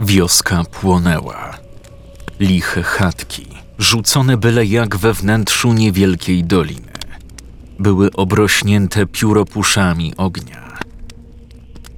[0.00, 1.54] Wioska płonęła.
[2.40, 3.46] Liche chatki,
[3.78, 6.92] rzucone byle jak we wnętrzu niewielkiej doliny,
[7.78, 10.78] były obrośnięte pióropuszami ognia.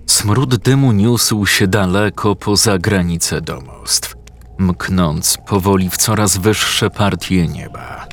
[0.06, 4.14] Smród dymu niósł się daleko poza granice domostw,
[4.58, 8.06] mknąc powoli w coraz wyższe partie nieba.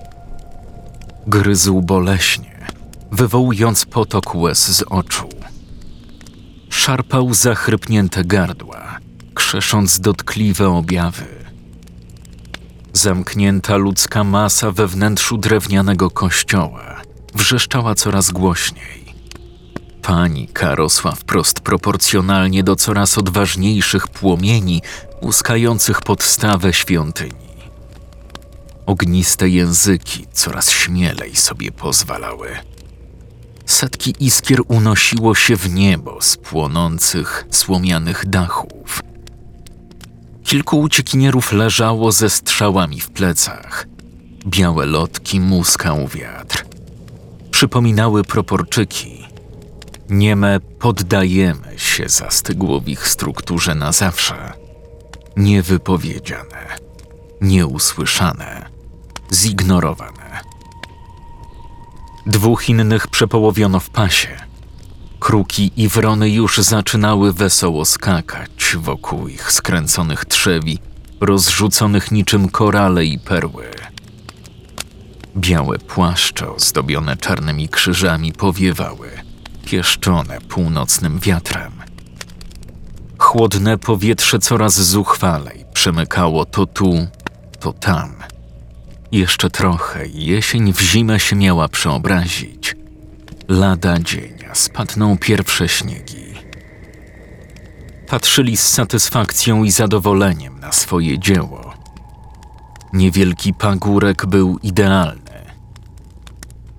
[1.27, 2.67] Gryzł boleśnie,
[3.11, 5.29] wywołując potok łez z oczu.
[6.69, 8.94] Szarpał zachrypnięte gardła,
[9.55, 11.25] krzesząc dotkliwe objawy.
[12.93, 17.01] Zamknięta ludzka masa we wnętrzu drewnianego kościoła
[17.35, 19.15] wrzeszczała coraz głośniej.
[20.01, 24.81] Panika rosła wprost proporcjonalnie do coraz odważniejszych płomieni
[25.21, 27.47] łuskających podstawę świątyni.
[28.85, 32.49] Ogniste języki coraz śmielej sobie pozwalały.
[33.65, 39.05] Setki iskier unosiło się w niebo z płonących, słomianych dachów.
[40.45, 43.87] Kilku uciekinierów leżało ze strzałami w plecach.
[44.47, 46.65] Białe lotki muskał wiatr.
[47.51, 49.27] Przypominały proporczyki.
[50.09, 54.53] Nieme poddajemy się zastygło w ich strukturze na zawsze.
[55.37, 56.77] Niewypowiedziane,
[57.41, 58.69] nieusłyszane,
[59.33, 60.41] zignorowane.
[62.25, 64.37] Dwóch innych przepołowiono w pasie.
[65.25, 70.79] Kruki i wrony już zaczynały wesoło skakać wokół ich skręconych trzewi,
[71.19, 73.65] rozrzuconych niczym korale i perły.
[75.37, 79.09] Białe płaszcze ozdobione czarnymi krzyżami powiewały,
[79.65, 81.71] pieszczone północnym wiatrem.
[83.17, 87.07] Chłodne powietrze coraz zuchwalej przemykało to tu,
[87.59, 88.15] to tam.
[89.11, 92.75] Jeszcze trochę jesień w zimę się miała przeobrazić.
[93.47, 96.25] Lada dzienia spadną pierwsze śniegi.
[98.07, 101.73] Patrzyli z satysfakcją i zadowoleniem na swoje dzieło.
[102.93, 105.25] Niewielki pagórek był idealny.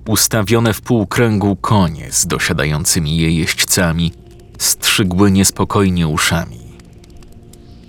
[0.07, 4.13] Ustawione w półkręgu konie z dosiadającymi je jeźdźcami
[4.59, 6.61] strzygły niespokojnie uszami.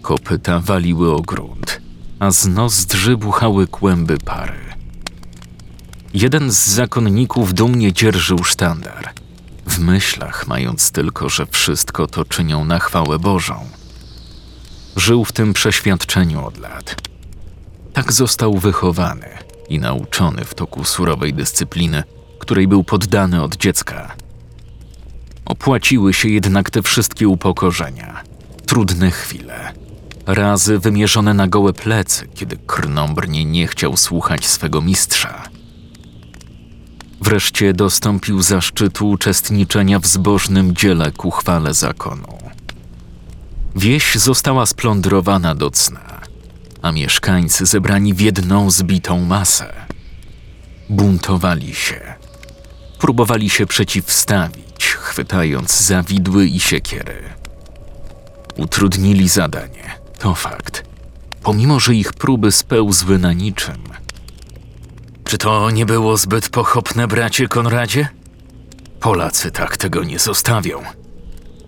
[0.01, 1.81] Kopyta waliły o grunt,
[2.19, 4.67] a z nozdrzy buchały kłęby pary.
[6.13, 9.13] Jeden z zakonników dumnie dzierżył sztandar,
[9.77, 13.69] w myślach mając tylko, że wszystko to czynią na chwałę Bożą.
[14.95, 16.95] Żył w tym przeświadczeniu od lat.
[17.93, 19.29] Tak został wychowany
[19.69, 22.03] i nauczony w toku surowej dyscypliny,
[22.39, 24.15] której był poddany od dziecka.
[25.45, 28.23] Opłaciły się jednak te wszystkie upokorzenia,
[28.65, 29.73] trudne chwile,
[30.25, 35.56] razy wymierzone na gołe plecy, kiedy krnąbrnie nie chciał słuchać swego mistrza.
[37.21, 42.37] Wreszcie dostąpił zaszczytu uczestniczenia w zbożnym dziele ku chwale zakonu.
[43.75, 46.21] Wieś została splądrowana do cna,
[46.81, 49.73] a mieszkańcy zebrani w jedną zbitą masę.
[50.89, 52.13] Buntowali się.
[52.99, 57.23] Próbowali się przeciwstawić, chwytając za widły i siekiery.
[58.57, 60.83] Utrudnili zadanie, to fakt,
[61.43, 63.83] pomimo że ich próby spełzły na niczym.
[65.27, 68.07] Czy to nie było zbyt pochopne, bracie Konradzie?
[68.99, 70.81] Polacy tak tego nie zostawią.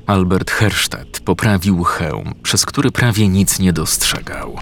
[0.08, 4.60] Albert Herstadt poprawił hełm, przez który prawie nic nie dostrzegał.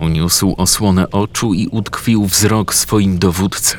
[0.00, 3.78] Uniósł osłonę oczu i utkwił wzrok swoim dowódcy,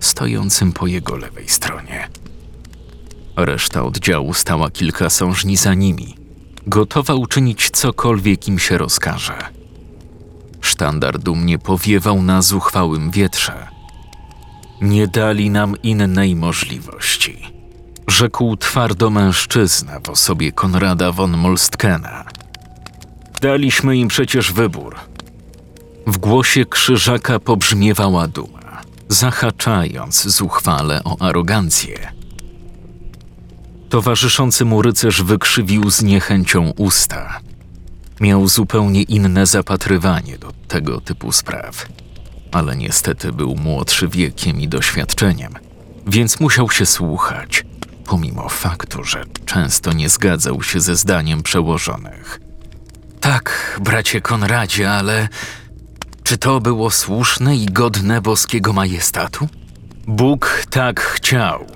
[0.00, 2.08] stojącym po jego lewej stronie.
[3.36, 6.16] Reszta oddziału stała kilka sążni za nimi,
[6.66, 9.59] gotowa uczynić cokolwiek im się rozkaże.
[10.60, 13.68] Sztandar dumnie powiewał na zuchwałym wietrze.
[14.80, 17.46] Nie dali nam innej możliwości,
[18.08, 22.24] rzekł twardo mężczyzna w osobie Konrada von Molstkena.
[23.40, 24.96] Daliśmy im przecież wybór.
[26.06, 32.12] W głosie krzyżaka pobrzmiewała duma, zahaczając zuchwale o arogancję.
[33.88, 37.40] Towarzyszący mu rycerz wykrzywił z niechęcią usta.
[38.20, 41.86] Miał zupełnie inne zapatrywanie do tego typu spraw,
[42.52, 45.54] ale niestety był młodszy wiekiem i doświadczeniem,
[46.06, 47.64] więc musiał się słuchać,
[48.06, 52.40] pomimo faktu, że często nie zgadzał się ze zdaniem przełożonych.
[53.20, 55.28] Tak, bracie Konradzie, ale
[56.22, 59.48] czy to było słuszne i godne boskiego majestatu?
[60.06, 61.66] Bóg tak chciał.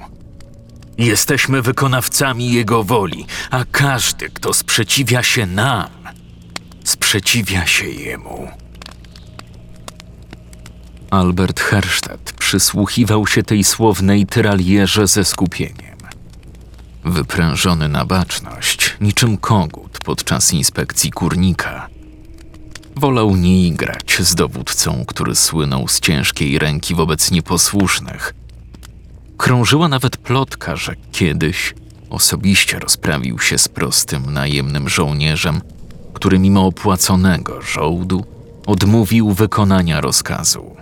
[0.99, 6.04] Jesteśmy wykonawcami Jego woli, a każdy, kto sprzeciwia się nam,
[6.85, 8.49] sprzeciwia się Jemu.
[11.11, 15.95] Albert Herstadt przysłuchiwał się tej słownej tyralierze ze skupieniem.
[17.05, 21.89] wyprężony na baczność, niczym kogut podczas inspekcji kurnika.
[22.97, 28.35] Wolał nie igrać z dowódcą, który słynął z ciężkiej ręki wobec nieposłusznych.
[29.37, 31.75] Krążyła nawet plotka, że kiedyś
[32.11, 35.61] osobiście rozprawił się z prostym najemnym żołnierzem,
[36.15, 38.25] który mimo opłaconego żołdu
[38.67, 40.77] odmówił wykonania rozkazu.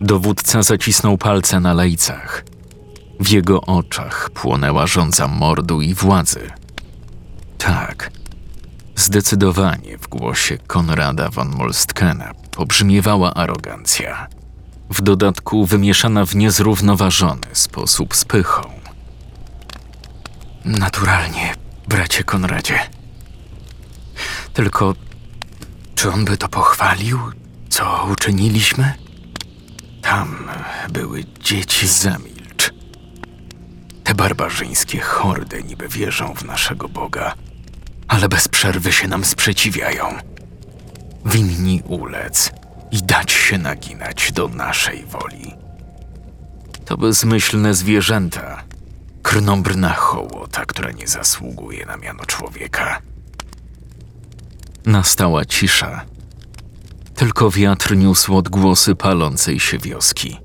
[0.00, 2.44] Dowódca zacisnął palce na lejcach.
[3.20, 6.50] W jego oczach płonęła żądza mordu i władzy.
[7.58, 8.10] Tak,
[8.96, 14.26] zdecydowanie w głosie Konrada von Molstkena pobrzmiewała arogancja.
[14.90, 18.62] W dodatku wymieszana w niezrównoważony sposób z pychą.
[20.64, 21.54] Naturalnie,
[21.88, 22.97] bracie Konradzie.
[24.58, 24.94] Tylko,
[25.94, 27.18] czy on by to pochwalił,
[27.68, 28.94] co uczyniliśmy?
[30.02, 30.48] Tam
[30.90, 32.72] były dzieci zamilcz.
[34.04, 37.34] Te barbarzyńskie hordy niby wierzą w naszego Boga,
[38.08, 40.14] ale bez przerwy się nam sprzeciwiają.
[41.26, 42.52] Winni ulec
[42.90, 45.54] i dać się naginać do naszej woli.
[46.84, 48.62] To bezmyślne zwierzęta,
[49.22, 53.00] krnąbrna hołota, która nie zasługuje na miano człowieka.
[54.88, 56.04] Nastała cisza.
[57.14, 60.36] Tylko wiatr niósł odgłosy palącej się wioski.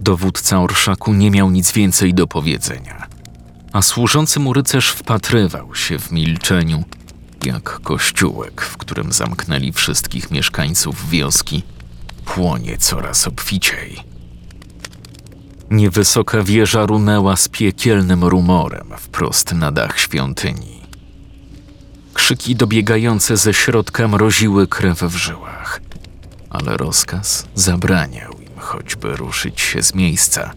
[0.00, 3.06] Dowódca orszaku nie miał nic więcej do powiedzenia,
[3.72, 6.84] a służący mu rycerz wpatrywał się w milczeniu,
[7.44, 11.62] jak kościółek, w którym zamknęli wszystkich mieszkańców wioski,
[12.24, 13.96] płonie coraz obficiej.
[15.70, 20.77] Niewysoka wieża runęła z piekielnym rumorem wprost na dach świątyni.
[22.18, 25.80] Krzyki dobiegające ze środka mroziły krew w żyłach,
[26.50, 30.52] ale rozkaz zabraniał im choćby ruszyć się z miejsca,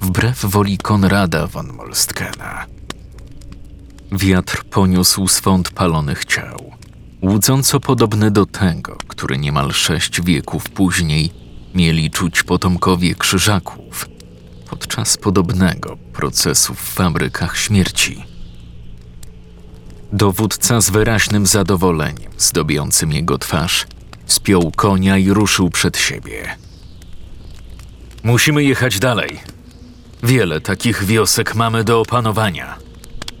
[0.00, 2.66] wbrew woli Konrada von Molstkena.
[4.12, 6.72] Wiatr poniósł swąd palonych ciał,
[7.22, 11.32] łudząco podobny do tego, który niemal sześć wieków później
[11.74, 14.08] mieli czuć potomkowie krzyżaków
[14.70, 18.29] podczas podobnego procesu w fabrykach śmierci.
[20.12, 23.86] Dowódca z wyraźnym zadowoleniem zdobiącym jego twarz
[24.26, 26.56] spiął konia i ruszył przed siebie.
[28.22, 29.40] Musimy jechać dalej.
[30.22, 32.76] Wiele takich wiosek mamy do opanowania.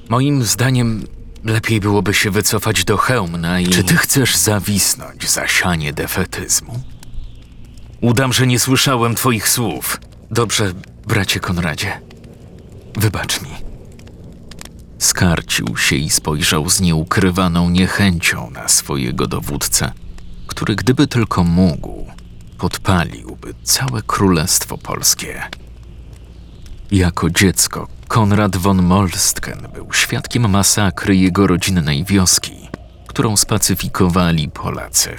[0.08, 1.06] Moim zdaniem
[1.44, 3.66] lepiej byłoby się wycofać do Chełmna i...
[3.66, 6.80] Czy ty chcesz zawisnąć za sianie defetyzmu?
[8.00, 10.00] Udam, że nie słyszałem twoich słów.
[10.30, 10.72] Dobrze,
[11.06, 12.00] bracie Konradzie.
[12.96, 13.69] Wybacz mi.
[15.00, 19.92] Skarcił się i spojrzał z nieukrywaną niechęcią na swojego dowódcę,
[20.46, 22.06] który gdyby tylko mógł,
[22.58, 25.42] podpaliłby całe królestwo polskie.
[26.90, 32.68] Jako dziecko Konrad von Molstken był świadkiem masakry jego rodzinnej wioski,
[33.06, 35.16] którą spacyfikowali Polacy.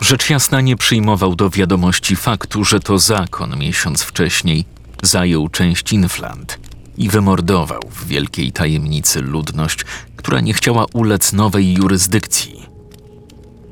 [0.00, 4.64] Rzecz jasna nie przyjmował do wiadomości faktu, że to zakon miesiąc wcześniej
[5.02, 6.65] zajął część Infland
[6.98, 9.84] i wymordował w wielkiej tajemnicy ludność,
[10.16, 12.62] która nie chciała ulec nowej jurysdykcji.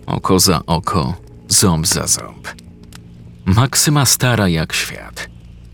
[0.07, 1.15] Oko za oko,
[1.49, 2.49] ząb za ząb.
[3.45, 5.29] Maksyma stara jak świat.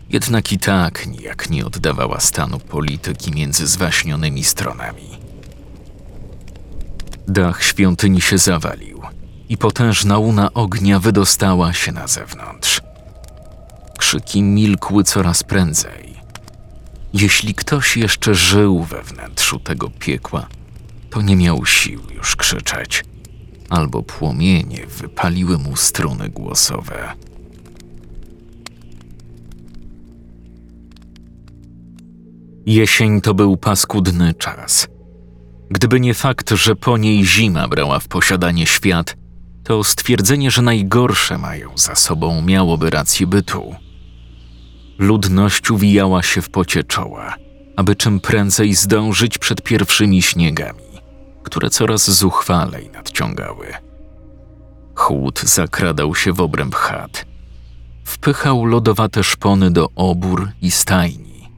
[0.09, 5.09] Jednak i tak nijak nie oddawała stanu polityki między zwaśnionymi stronami.
[7.27, 9.01] Dach świątyni się zawalił
[9.49, 12.81] i potężna łuna ognia wydostała się na zewnątrz.
[13.97, 16.10] Krzyki milkły coraz prędzej.
[17.13, 20.47] Jeśli ktoś jeszcze żył we wnętrzu tego piekła,
[21.09, 23.03] to nie miał sił już krzyczeć,
[23.69, 27.13] albo płomienie wypaliły mu struny głosowe.
[32.65, 34.87] Jesień to był paskudny czas.
[35.69, 39.15] Gdyby nie fakt, że po niej zima brała w posiadanie świat,
[39.63, 43.75] to stwierdzenie, że najgorsze mają za sobą, miałoby rację bytu.
[45.01, 47.35] Ludność uwijała się w pocie czoła,
[47.75, 50.83] aby czym prędzej zdążyć przed pierwszymi śniegami,
[51.43, 53.67] które coraz zuchwalej nadciągały.
[54.95, 57.25] Chłód zakradał się w obręb chat.
[58.05, 61.49] Wpychał lodowate szpony do obór i stajni,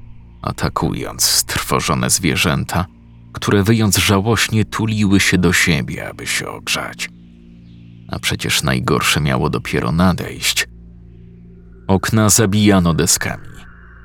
[0.42, 2.86] atakując strwożone zwierzęta,
[3.34, 7.10] które wyjąc żałośnie tuliły się do siebie, aby się ogrzać.
[8.08, 10.73] A przecież najgorsze miało dopiero nadejść.
[11.88, 13.50] Okna zabijano deskami,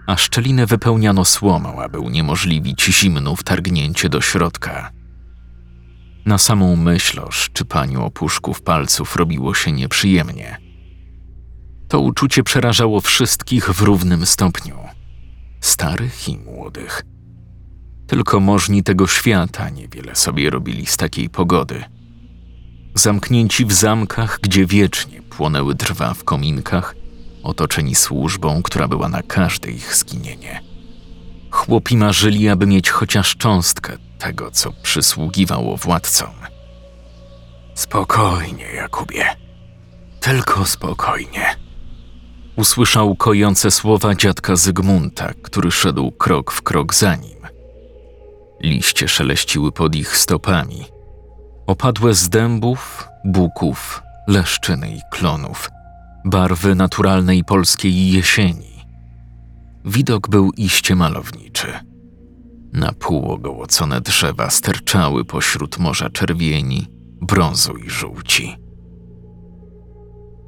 [0.07, 4.93] a szczeliny wypełniano słomą, aby uniemożliwić zimnu wtargnięcie do środka.
[6.27, 10.59] Na samą myśl o szczypaniu opuszków palców robiło się nieprzyjemnie.
[11.89, 14.79] To uczucie przerażało wszystkich w równym stopniu.
[15.61, 17.03] Starych i młodych.
[18.07, 21.85] Tylko możni tego świata niewiele sobie robili z takiej pogody.
[22.95, 26.95] Zamknięci w zamkach, gdzie wiecznie płonęły drwa w kominkach,
[27.43, 30.63] otoczeni służbą, która była na każde ich zginienie.
[31.51, 36.31] Chłopi marzyli, aby mieć chociaż cząstkę tego, co przysługiwało władcom.
[37.75, 39.25] Spokojnie, Jakubie.
[40.21, 41.57] Tylko spokojnie.
[42.57, 47.39] Usłyszał kojące słowa dziadka Zygmunta, który szedł krok w krok za nim.
[48.61, 50.85] Liście szeleściły pod ich stopami.
[51.67, 55.71] Opadłe z dębów, buków, leszczyny i klonów.
[56.25, 58.85] Barwy naturalnej polskiej jesieni.
[59.85, 61.73] Widok był iście malowniczy.
[62.73, 66.87] Na pół ogołocone drzewa sterczały pośród morza czerwieni,
[67.21, 68.57] brązu i żółci.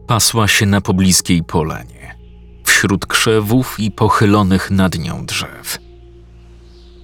[0.06, 2.18] Pasła się na pobliskiej polanie,
[2.64, 5.78] wśród krzewów i pochylonych nad nią drzew.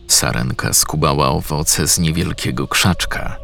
[0.09, 3.37] Sarenka skubała owoce z niewielkiego krzaczka.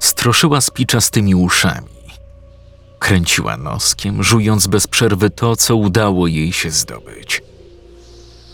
[0.00, 1.97] Stroszyła spiczastymi uszami.
[2.98, 7.42] Kręciła noskiem, żując bez przerwy to, co udało jej się zdobyć.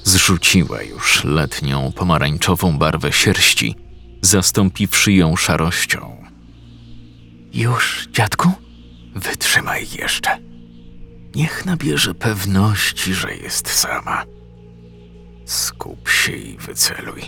[0.04, 3.76] Zrzuciła już letnią pomarańczową barwę sierści,
[4.22, 6.24] zastąpiwszy ją szarością.
[7.52, 8.52] Już, dziadku?
[9.14, 10.38] Wytrzymaj jeszcze.
[11.34, 14.24] Niech nabierze pewności, że jest sama.
[15.44, 17.22] Skup się i wyceluj.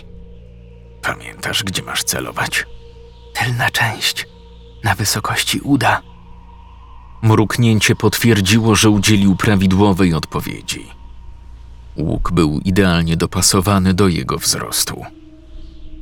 [1.01, 2.65] Pamiętasz, gdzie masz celować?
[3.33, 4.27] Tylna część,
[4.83, 6.01] na wysokości uda.
[7.21, 10.85] Mruknięcie potwierdziło, że udzielił prawidłowej odpowiedzi.
[11.97, 15.05] Łuk był idealnie dopasowany do jego wzrostu.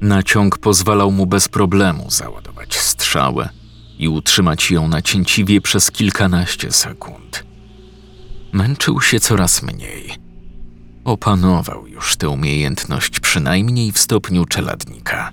[0.02, 3.50] Naciąg pozwalał mu bez problemu załadować strzałę
[4.00, 7.44] i utrzymać ją na cięciwie przez kilkanaście sekund.
[8.52, 10.14] Męczył się coraz mniej.
[11.06, 15.32] Opanował już tę umiejętność przynajmniej w stopniu czeladnika.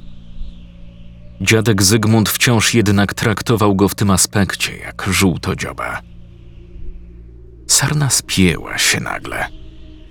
[1.43, 6.01] Dziadek Zygmunt wciąż jednak traktował go w tym aspekcie jak żółtodzioba.
[7.69, 9.49] Sarna spięła się nagle.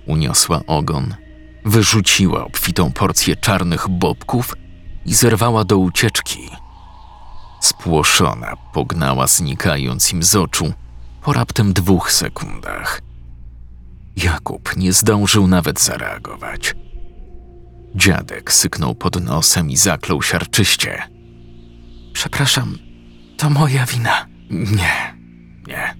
[0.06, 1.14] Uniosła ogon,
[1.64, 4.54] wyrzuciła obfitą porcję czarnych bobków
[5.06, 6.50] i zerwała do ucieczki.
[7.60, 10.72] Spłoszona pognała znikając im z oczu
[11.22, 13.00] po raptem dwóch sekundach.
[14.16, 16.74] Jakub nie zdążył nawet zareagować.
[17.94, 21.11] Dziadek syknął pod nosem i zaklął siarczyście.
[22.12, 22.78] Przepraszam,
[23.36, 24.26] to moja wina.
[24.50, 25.16] Nie,
[25.66, 25.94] nie.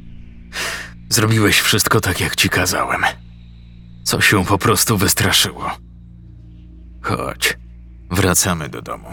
[1.09, 3.03] Zrobiłeś wszystko tak, jak ci kazałem.
[4.05, 5.71] Co się po prostu wystraszyło.
[7.03, 7.59] Chodź,
[8.11, 9.09] wracamy do domu.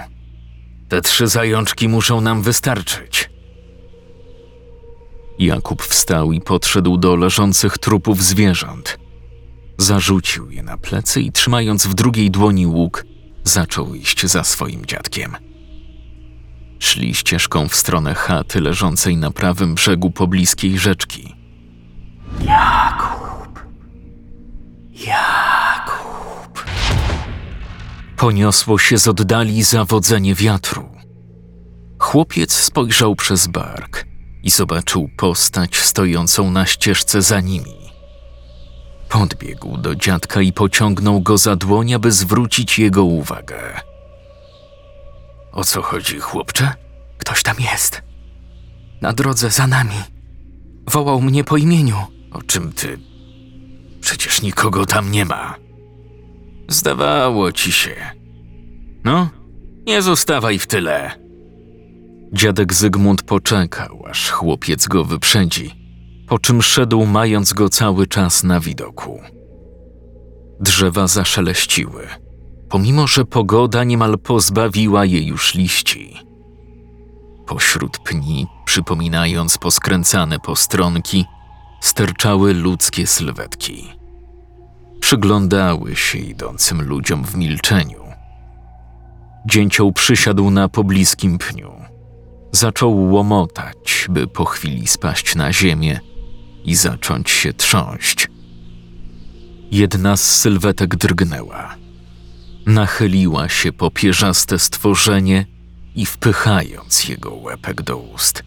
[0.89, 3.29] Te trzy zajączki muszą nam wystarczyć.
[5.39, 8.99] Jakub wstał i podszedł do leżących trupów zwierząt.
[9.77, 13.05] Zarzucił je na plecy i trzymając w drugiej dłoni łuk,
[13.43, 15.35] zaczął iść za swoim dziadkiem.
[16.79, 21.35] Szli ścieżką w stronę chaty leżącej na prawym brzegu pobliskiej rzeczki.
[22.41, 23.59] Jakub!
[24.91, 26.65] Jakub!
[28.17, 30.89] Poniosło się z oddali zawodzenie wiatru.
[31.99, 34.05] Chłopiec spojrzał przez bark
[34.43, 37.79] i zobaczył postać stojącą na ścieżce za nimi.
[39.09, 43.88] Podbiegł do dziadka i pociągnął go za dłoń, aby zwrócić jego uwagę.
[45.51, 46.71] O co chodzi, chłopcze?
[47.17, 48.01] Ktoś tam jest.
[49.01, 49.95] Na drodze za nami.
[50.87, 51.97] Wołał mnie po imieniu.
[52.31, 52.99] O czym ty?
[54.01, 55.55] Przecież nikogo tam nie ma.
[56.67, 57.95] Zdawało ci się.
[59.03, 59.29] No,
[59.87, 61.11] nie zostawaj w tyle.
[62.33, 65.75] Dziadek Zygmunt poczekał, aż chłopiec go wyprzedzi,
[66.27, 69.21] po czym szedł, mając go cały czas na widoku.
[70.59, 72.07] Drzewa zaszeleściły,
[72.69, 76.15] pomimo że pogoda niemal pozbawiła jej już liści.
[77.47, 81.25] Pośród pni, przypominając poskręcane postronki,
[81.81, 83.87] sterczały ludzkie sylwetki.
[84.99, 88.03] Przyglądały się idącym ludziom w milczeniu.
[89.45, 91.71] Dzięcioł przysiadł na pobliskim pniu.
[92.51, 95.99] Zaczął łomotać, by po chwili spaść na ziemię
[96.65, 98.27] i zacząć się trząść.
[99.71, 101.75] Jedna z sylwetek drgnęła.
[102.69, 105.45] Nachyliła się popierzaste stworzenie
[105.95, 108.43] i wpychając jego łepek do ust,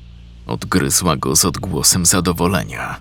[0.46, 3.00] odgryzła go z odgłosem zadowolenia.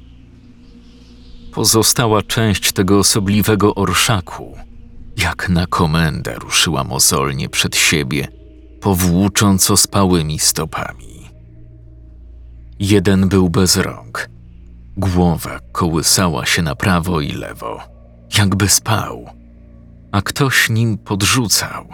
[1.54, 4.58] Pozostała część tego osobliwego orszaku,
[5.18, 8.28] jak na komendę ruszyła mozolnie przed siebie,
[8.80, 11.30] powłócząc ospałymi stopami.
[12.80, 14.30] Jeden był bez rąk.
[14.98, 17.82] Głowa kołysała się na prawo i lewo,
[18.38, 19.41] jakby spał.
[20.12, 21.88] A ktoś nim podrzucał.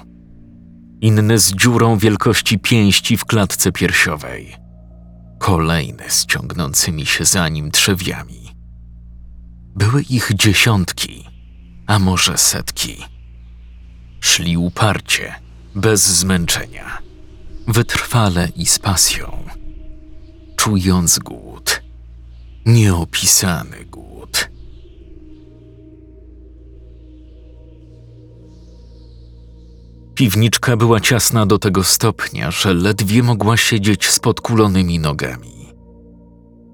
[1.01, 4.55] Inny z dziurą wielkości pięści w klatce piersiowej.
[5.39, 8.47] Kolejny z ciągnącymi się za nim trzewiami.
[9.75, 11.25] Były ich dziesiątki,
[11.87, 12.97] a może setki.
[14.19, 15.35] Szli uparcie,
[15.75, 16.97] bez zmęczenia,
[17.67, 19.43] wytrwale i z pasją,
[20.55, 21.81] czując głód,
[22.65, 23.85] nieopisany
[30.17, 35.73] Piwniczka była ciasna do tego stopnia, że ledwie mogła siedzieć z podkulonymi nogami.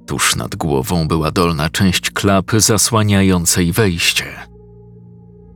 [0.08, 4.26] Tuż nad głową była dolna część klapy zasłaniającej wejście.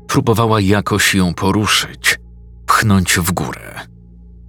[0.08, 2.20] Próbowała jakoś ją poruszyć,
[2.66, 3.82] pchnąć w górę,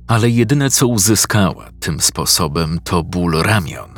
[0.06, 3.90] ale jedyne co uzyskała tym sposobem to ból ramion.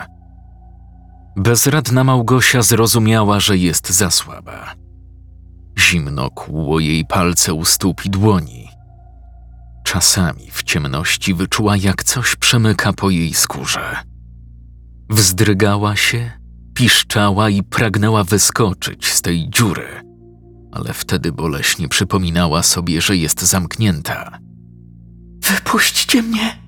[1.37, 4.75] Bezradna Małgosia zrozumiała, że jest za słaba.
[5.79, 8.70] Zimno kłuło jej palce u stóp i dłoni.
[9.93, 13.97] Czasami w ciemności wyczuła, jak coś przemyka po jej skórze.
[15.09, 16.31] Wzdrygała się,
[16.75, 19.87] piszczała i pragnęła wyskoczyć z tej dziury,
[20.73, 24.39] ale wtedy boleśnie przypominała sobie, że jest zamknięta.
[25.43, 26.59] Wypuśćcie mnie.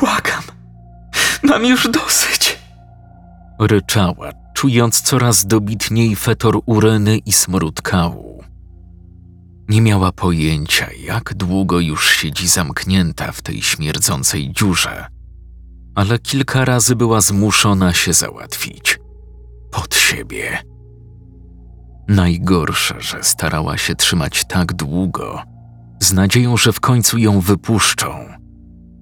[0.00, 0.42] Błagam.
[1.42, 2.58] Mam już dosyć.
[3.60, 8.25] Ryczała, czując coraz dobitniej fetor uryny i smród kału.
[9.68, 15.06] Nie miała pojęcia, jak długo już siedzi zamknięta w tej śmierdzącej dziurze,
[15.94, 18.98] ale kilka razy była zmuszona się załatwić.
[19.70, 20.58] Pod siebie.
[22.08, 25.42] Najgorsze, że starała się trzymać tak długo,
[26.00, 28.26] z nadzieją, że w końcu ją wypuszczą,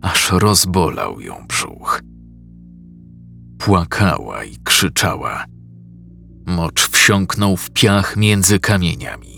[0.02, 2.00] aż rozbolał ją brzuch.
[3.58, 5.44] Płakała i krzyczała.
[6.46, 9.33] Mocz wsiąknął w piach między kamieniami,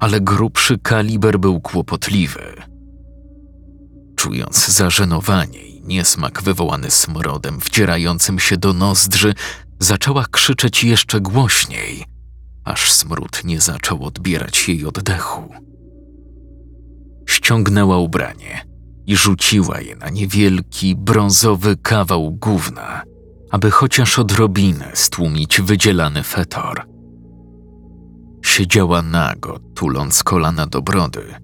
[0.00, 2.54] ale grubszy kaliber był kłopotliwy.
[4.16, 9.34] Czując zażenowanie i niesmak wywołany smrodem wdzierającym się do nozdrzy,
[9.78, 12.04] zaczęła krzyczeć jeszcze głośniej,
[12.64, 15.54] aż smród nie zaczął odbierać jej oddechu.
[17.28, 18.66] Ściągnęła ubranie
[19.06, 23.02] i rzuciła je na niewielki, brązowy kawał gówna,
[23.50, 26.86] aby chociaż odrobinę stłumić wydzielany fetor.
[28.42, 31.34] Siedziała nago, tuląc kolana do brody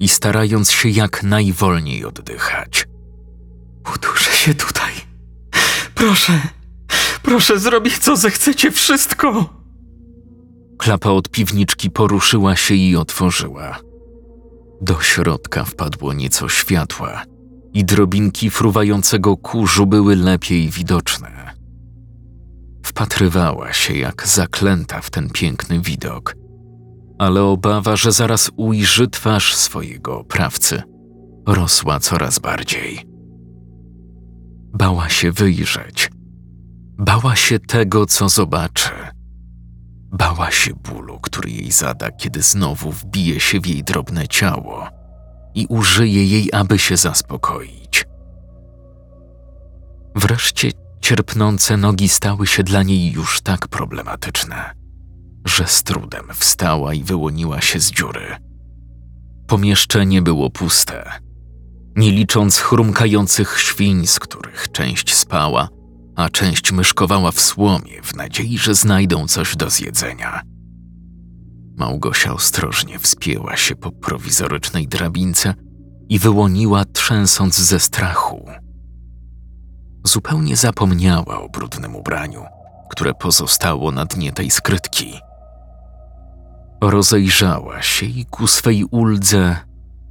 [0.00, 2.86] i starając się jak najwolniej oddychać.
[3.94, 4.92] Uduszę się tutaj.
[5.94, 6.40] Proszę.
[7.22, 9.54] Proszę, zrobię co zechcecie, wszystko.
[10.78, 13.78] Klapa od piwniczki poruszyła się i otworzyła.
[14.80, 17.22] Do środka wpadło nieco światła
[17.74, 21.54] i drobinki fruwającego kurzu były lepiej widoczne.
[22.84, 26.34] Wpatrywała się jak zaklęta w ten piękny widok,
[27.22, 30.82] ale obawa, że zaraz ujrzy twarz swojego oprawcy,
[31.46, 33.06] rosła coraz bardziej.
[34.74, 36.10] Bała się wyjrzeć.
[36.98, 38.90] Bała się tego, co zobaczy.
[40.12, 44.88] Bała się bólu, który jej zada, kiedy znowu wbije się w jej drobne ciało
[45.54, 48.04] i użyje jej, aby się zaspokoić.
[50.16, 54.70] Wreszcie cierpnące nogi stały się dla niej już tak problematyczne,
[55.44, 58.36] że z trudem wstała i wyłoniła się z dziury.
[59.46, 61.12] Pomieszczenie było puste,
[61.96, 65.68] nie licząc chrumkających świń, z których część spała,
[66.16, 70.42] a część myszkowała w słomie w nadziei, że znajdą coś do zjedzenia.
[71.76, 75.54] Małgosia ostrożnie wspięła się po prowizorycznej drabince
[76.08, 78.48] i wyłoniła, trzęsąc ze strachu.
[80.04, 82.44] Zupełnie zapomniała o brudnym ubraniu,
[82.90, 85.12] które pozostało na dnie tej skrytki.
[86.82, 89.56] Rozejrzała się i ku swej uldze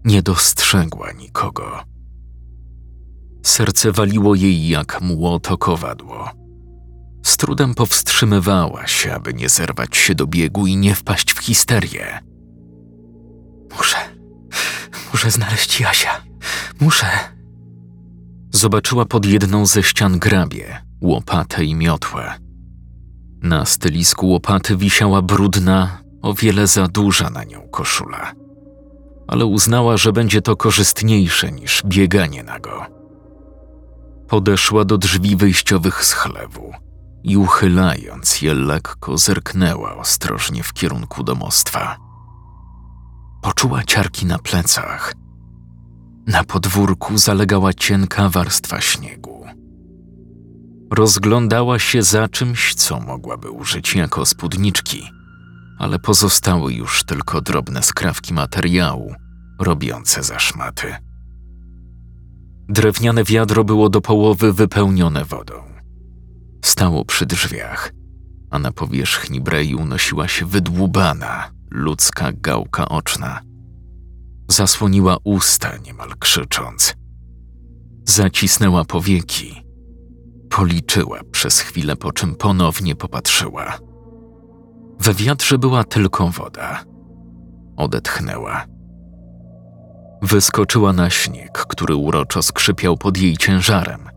[0.05, 1.83] nie dostrzegła nikogo.
[3.43, 6.29] Serce waliło jej jak młoto kowadło.
[7.25, 12.19] Z trudem powstrzymywała się, aby nie zerwać się do biegu i nie wpaść w histerię.
[13.77, 13.97] Muszę.
[15.11, 16.21] Muszę znaleźć Jasia.
[16.79, 17.07] Muszę.
[18.51, 22.33] Zobaczyła pod jedną ze ścian grabie, łopatę i miotłę.
[23.41, 28.31] Na stylisku łopaty wisiała brudna, o wiele za duża na nią koszula.
[29.27, 32.85] Ale uznała, że będzie to korzystniejsze niż bieganie nago.
[34.27, 36.73] Podeszła do drzwi wyjściowych z chlewu
[37.23, 41.97] i uchylając je lekko zerknęła ostrożnie w kierunku domostwa.
[43.41, 45.13] Poczuła ciarki na plecach.
[46.27, 49.45] Na podwórku zalegała cienka warstwa śniegu.
[50.91, 55.11] Rozglądała się za czymś, co mogłaby użyć jako spódniczki,
[55.81, 59.15] ale pozostały już tylko drobne skrawki materiału
[59.59, 60.95] robiące zaszmaty.
[62.69, 65.53] Drewniane wiadro było do połowy wypełnione wodą.
[66.65, 67.91] Stało przy drzwiach,
[68.51, 73.41] a na powierzchni brei unosiła się wydłubana, ludzka gałka oczna.
[74.49, 76.95] Zasłoniła usta, niemal krzycząc.
[78.07, 79.63] Zacisnęła powieki.
[80.49, 83.90] Policzyła przez chwilę, po czym ponownie popatrzyła.
[85.03, 86.83] We wiatrze była tylko woda.
[87.77, 88.65] Odetchnęła.
[90.21, 94.09] Wyskoczyła na śnieg, który uroczo skrzypiał pod jej ciężarem.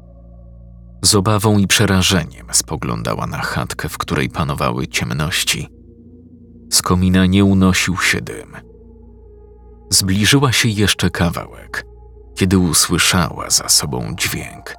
[1.04, 5.68] Z obawą i przerażeniem spoglądała na chatkę, w której panowały ciemności.
[6.72, 8.56] Z komina nie unosił się dym.
[9.90, 11.84] Zbliżyła się jeszcze kawałek,
[12.34, 14.74] kiedy usłyszała za sobą dźwięk,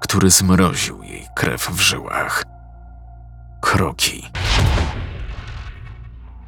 [0.00, 2.44] który zmroził jej krew w żyłach.
[3.60, 4.22] Kroki.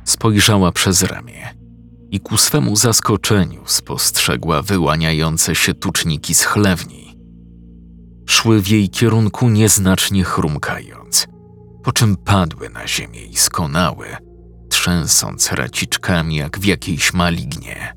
[0.04, 1.54] Spojrzała przez ramię
[2.10, 7.18] i ku swemu zaskoczeniu spostrzegła wyłaniające się tuczniki z chlewni.
[8.26, 11.26] Szły w jej kierunku nieznacznie chrumkając,
[11.82, 14.06] po czym padły na ziemię i skonały,
[14.70, 17.94] trzęsąc raciczkami jak w jakiejś malignie.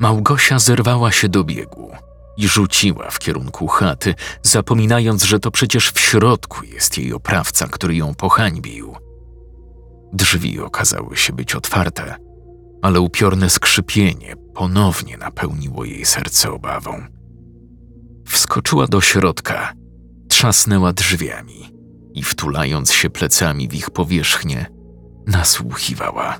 [0.00, 1.90] Małgosia zerwała się do biegu
[2.36, 7.96] i rzuciła w kierunku chaty, zapominając, że to przecież w środku jest jej oprawca, który
[7.96, 9.03] ją pohańbił.
[10.14, 12.16] Drzwi okazały się być otwarte,
[12.82, 17.02] ale upiorne skrzypienie ponownie napełniło jej serce obawą.
[18.26, 19.72] Wskoczyła do środka,
[20.28, 21.74] trzasnęła drzwiami
[22.14, 24.66] i wtulając się plecami w ich powierzchnię,
[25.26, 26.38] nasłuchiwała.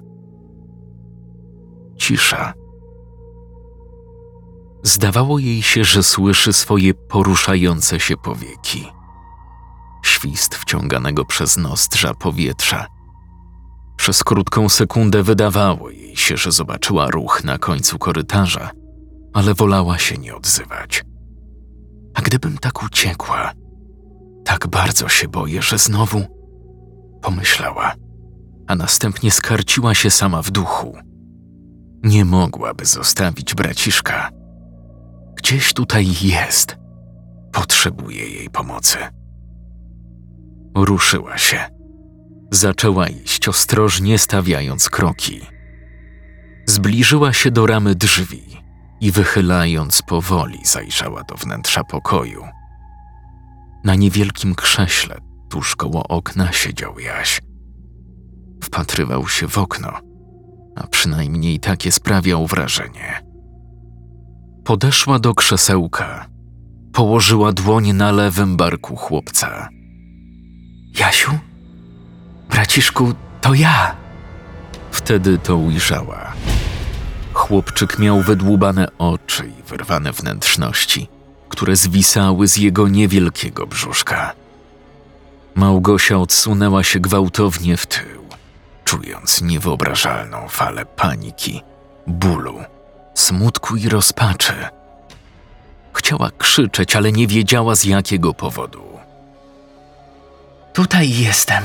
[1.98, 2.52] Cisza.
[4.82, 8.87] Zdawało jej się, że słyszy swoje poruszające się powieki.
[10.04, 12.87] Świst wciąganego przez nozdrza powietrza.
[13.96, 18.70] Przez krótką sekundę wydawało jej się, że zobaczyła ruch na końcu korytarza,
[19.33, 21.04] ale wolała się nie odzywać.
[22.14, 23.52] A gdybym tak uciekła,
[24.44, 26.24] tak bardzo się boję, że znowu
[27.22, 27.94] pomyślała,
[28.66, 30.96] a następnie skarciła się sama w duchu.
[32.02, 34.30] Nie mogłaby zostawić braciszka.
[35.37, 36.76] Gdzieś tutaj jest.
[37.52, 38.98] Potrzebuje jej pomocy.
[40.76, 41.73] Ruszyła się.
[42.54, 45.40] Zaczęła iść ostrożnie, stawiając kroki.
[46.66, 48.42] Zbliżyła się do ramy drzwi
[49.00, 52.44] i wychylając powoli zajrzała do wnętrza pokoju.
[53.84, 55.18] Na niewielkim krześle
[55.50, 57.40] tuż koło okna siedział Jaś.
[58.64, 60.00] Wpatrywał się w okno,
[60.76, 63.22] a przynajmniej takie sprawiał wrażenie.
[64.64, 66.26] Podeszła do krzesełka,
[66.92, 69.68] położyła dłoń na lewym barku chłopca.
[70.98, 71.53] Jasiu?
[72.48, 73.94] Braciszku, to ja.
[74.90, 76.33] Wtedy to ujrzała.
[77.33, 81.09] Chłopczyk miał wydłubane oczy i wyrwane wnętrzności,
[81.48, 84.33] które zwisały z jego niewielkiego brzuszka.
[85.54, 88.24] Małgosia odsunęła się gwałtownie w tył,
[88.85, 91.62] czując niewyobrażalną falę paniki,
[92.07, 92.61] bólu,
[93.14, 94.54] smutku i rozpaczy.
[95.94, 98.83] Chciała krzyczeć, ale nie wiedziała z jakiego powodu.
[100.72, 101.64] Tutaj jestem.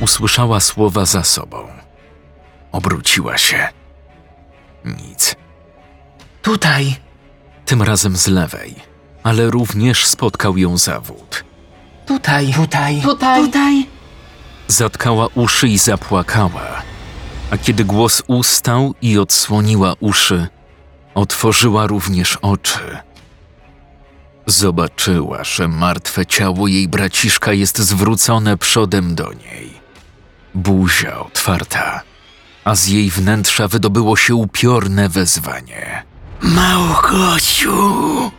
[0.00, 1.68] Usłyszała słowa za sobą.
[2.72, 3.68] Obróciła się.
[4.84, 5.36] Nic.
[6.42, 6.96] Tutaj.
[7.66, 8.74] Tym razem z lewej,
[9.22, 11.44] ale również spotkał ją zawód.
[12.06, 12.52] Tutaj.
[12.54, 13.00] Tutaj.
[13.02, 13.44] Tutaj.
[13.46, 13.86] Tutaj.
[14.68, 16.82] Zatkała uszy i zapłakała,
[17.50, 20.46] a kiedy głos ustał i odsłoniła uszy,
[21.14, 22.98] otworzyła również oczy.
[24.46, 29.85] Zobaczyła, że martwe ciało jej braciszka jest zwrócone przodem do niej.
[30.56, 32.02] Buzia otwarta,
[32.64, 36.02] a z jej wnętrza wydobyło się upiorne wezwanie.
[36.40, 38.30] Małgosiu.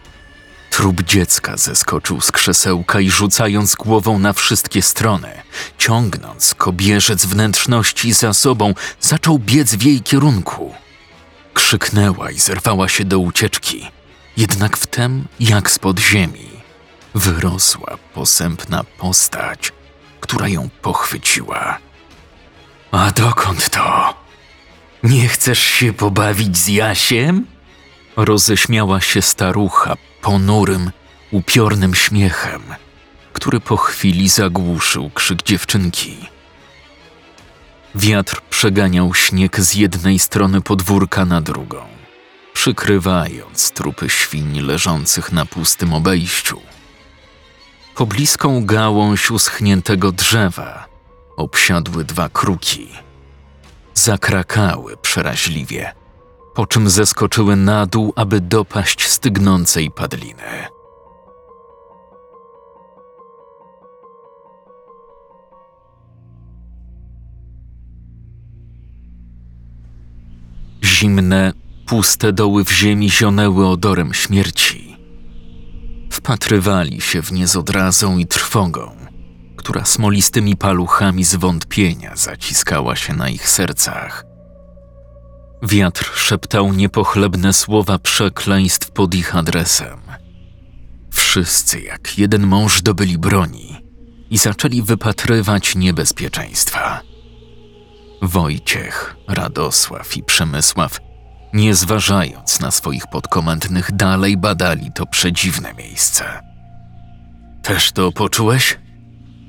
[0.70, 5.42] Trup dziecka zeskoczył z krzesełka i rzucając głową na wszystkie strony,
[5.78, 10.74] ciągnąc kobierzec wnętrzności za sobą, zaczął biec w jej kierunku.
[11.54, 13.92] Krzyknęła i zerwała się do ucieczki,
[14.38, 16.50] jednak wtem, jak spod ziemi,
[17.16, 19.72] wyrosła posępna postać,
[20.20, 21.87] która ją pochwyciła.
[22.92, 24.14] A dokąd to?
[25.04, 27.46] Nie chcesz się pobawić z Jasiem?
[28.16, 30.92] Roześmiała się starucha ponurym,
[31.32, 32.62] upiornym śmiechem,
[33.34, 36.18] który po chwili zagłuszył krzyk dziewczynki.
[37.96, 41.82] Wiatr przeganiał śnieg z jednej strony podwórka na drugą,
[42.54, 46.62] przykrywając trupy świń leżących na pustym obejściu.
[47.96, 50.87] Pobliską gałąź uschniętego drzewa
[51.38, 52.88] obsiadły dwa kruki,
[53.94, 55.94] zakrakały przeraźliwie,
[56.56, 60.68] po czym zeskoczyły na dół, aby dopaść stygnącej padliny.
[70.84, 71.54] Zimne,
[71.86, 74.98] puste doły w ziemi zionęły odorem śmierci.
[76.10, 79.07] Wpatrywali się w nie z odrazą i trwogą,
[79.68, 84.26] która smolistymi paluchami zwątpienia zaciskała się na ich sercach.
[85.64, 90.00] Wiatr szeptał niepochlebne słowa przekleństw pod ich adresem.
[91.12, 93.76] Wszyscy jak jeden mąż dobyli broni
[94.30, 97.02] i zaczęli wypatrywać niebezpieczeństwa.
[98.22, 101.00] Wojciech, Radosław i Przemysław,
[101.54, 106.24] nie zważając na swoich podkomendnych, dalej badali to przedziwne miejsce.
[107.64, 108.78] Też to poczułeś?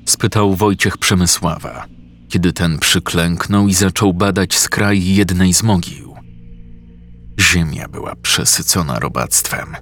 [0.09, 1.85] Spytał Wojciech Przemysława,
[2.29, 6.15] kiedy ten przyklęknął i zaczął badać skraj jednej z mogił.
[7.39, 9.75] Ziemia była przesycona robactwem.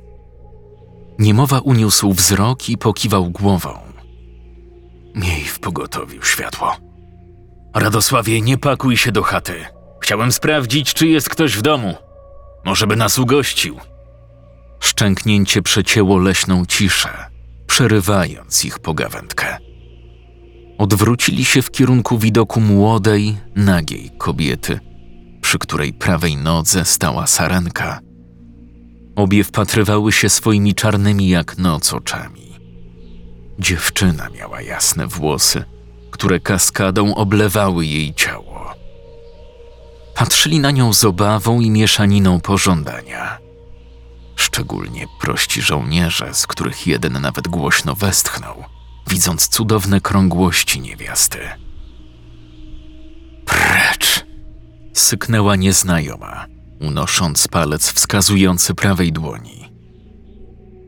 [1.20, 3.80] Niemowa uniósł wzrok i pokiwał głową.
[5.16, 6.76] Miej w pogotowiu światło.
[7.76, 9.66] Radosławie, nie pakuj się do chaty.
[10.02, 11.96] Chciałem sprawdzić, czy jest ktoś w domu.
[12.66, 13.80] Może by nas ugościł.
[14.80, 17.10] Szczęknięcie przecięło leśną ciszę,
[17.68, 19.67] przerywając ich pogawędkę.
[20.78, 24.80] Odwrócili się w kierunku widoku młodej, nagiej kobiety,
[25.42, 28.00] przy której prawej nodze stała sarenka.
[29.16, 32.48] Obie wpatrywały się swoimi czarnymi jak noc oczami.
[33.60, 35.64] Dziewczyna miała jasne włosy,
[36.12, 38.74] które kaskadą oblewały jej ciało.
[40.16, 43.38] Patrzyli na nią z obawą i mieszaniną pożądania.
[44.36, 48.64] Szczególnie prości żołnierze, z których jeden nawet głośno westchnął,
[49.10, 51.40] widząc cudowne krągłości niewiasty.
[53.46, 54.26] Precz!
[54.94, 56.46] Syknęła nieznajoma,
[56.80, 59.72] unosząc palec wskazujący prawej dłoni.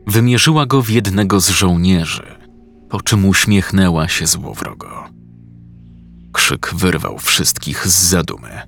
[0.06, 2.38] Wymierzyła go w jednego z żołnierzy,
[2.90, 5.08] po czym uśmiechnęła się złowrogo.
[6.32, 8.60] Krzyk wyrwał wszystkich z zadumy,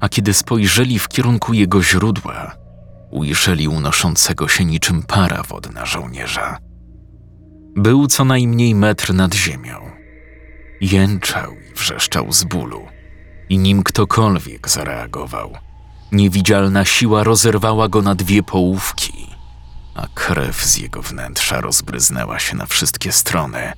[0.00, 2.56] a kiedy spojrzeli w kierunku jego źródła,
[3.10, 6.69] ujrzeli unoszącego się niczym para wodna żołnierza.
[7.76, 9.90] Był co najmniej metr nad ziemią.
[10.80, 12.86] Jęczał i wrzeszczał z bólu,
[13.48, 15.56] i nim ktokolwiek zareagował,
[16.12, 19.26] niewidzialna siła rozerwała go na dwie połówki,
[19.94, 23.72] a krew z jego wnętrza rozbryznęła się na wszystkie strony,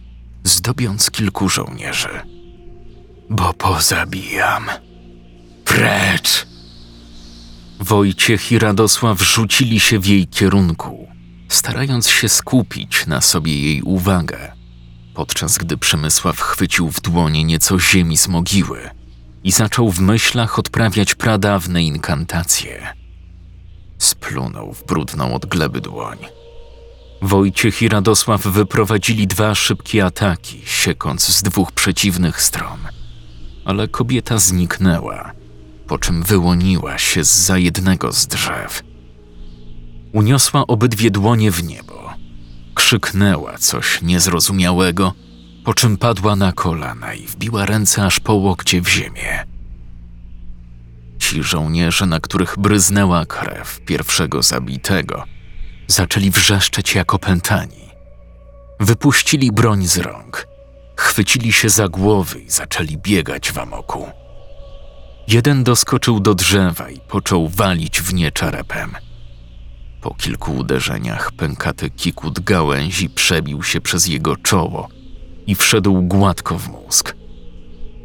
[0.45, 2.21] zdobiąc kilku żołnierzy.
[3.31, 4.67] Bo pozabijam.
[5.65, 6.47] Precz!
[7.81, 11.09] Wojciech i Radosław rzucili się w jej kierunku,
[11.53, 14.53] starając się skupić na sobie jej uwagę,
[15.15, 18.91] podczas gdy Przemysław chwycił w dłonie nieco ziemi z mogiły
[19.45, 22.87] i zaczął w myślach odprawiać pradawne inkantacje.
[23.99, 26.19] Splunął w brudną od gleby dłoń.
[27.23, 32.79] Wojciech i Radosław wyprowadzili dwa szybkie ataki, siekąc z dwóch przeciwnych stron,
[33.65, 35.33] ale kobieta zniknęła,
[35.87, 38.92] po czym wyłoniła się z za jednego z drzew.
[40.13, 42.15] Uniosła obydwie dłonie w niebo,
[42.75, 45.13] krzyknęła coś niezrozumiałego,
[45.65, 49.47] po czym padła na kolana i wbiła ręce aż po łokcie w ziemię.
[51.19, 55.25] Ci żołnierze, na których bryznęła krew pierwszego zabitego,
[55.87, 57.91] zaczęli wrzeszczeć jak opętani.
[58.81, 60.47] Wypuścili broń z rąk,
[60.97, 64.11] chwycili się za głowy i zaczęli biegać w amoku.
[65.29, 68.97] Jeden doskoczył do drzewa i począł walić w nie czarepem.
[70.03, 74.89] Po kilku uderzeniach pękaty kikut gałęzi przebił się przez jego czoło
[75.47, 77.17] i wszedł gładko w mózg.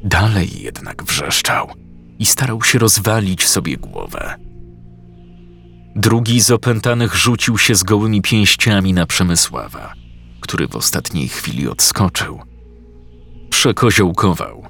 [0.03, 1.67] Dalej jednak wrzeszczał
[2.19, 4.35] i starał się rozwalić sobie głowę.
[5.95, 9.93] Drugi z opętanych rzucił się z gołymi pięściami na Przemysława,
[10.41, 12.41] który w ostatniej chwili odskoczył.
[13.49, 14.63] Przekoziołkował,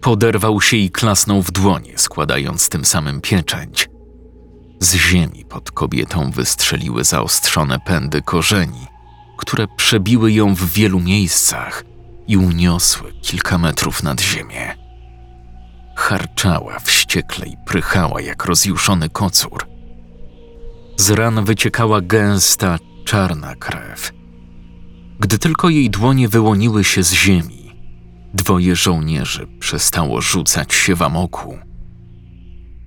[0.00, 3.93] poderwał się i klasnął w dłonie, składając tym samym pieczęć.
[4.80, 8.86] Z ziemi pod kobietą wystrzeliły zaostrzone pędy korzeni,
[9.36, 11.84] które przebiły ją w wielu miejscach
[12.26, 14.74] i uniosły kilka metrów nad ziemię.
[15.96, 19.66] Harczała wściekle i prychała jak rozjuszony kocur.
[20.96, 24.12] Z ran wyciekała gęsta, czarna krew.
[25.20, 27.72] Gdy tylko jej dłonie wyłoniły się z ziemi,
[28.34, 31.58] dwoje żołnierzy przestało rzucać się w amoku.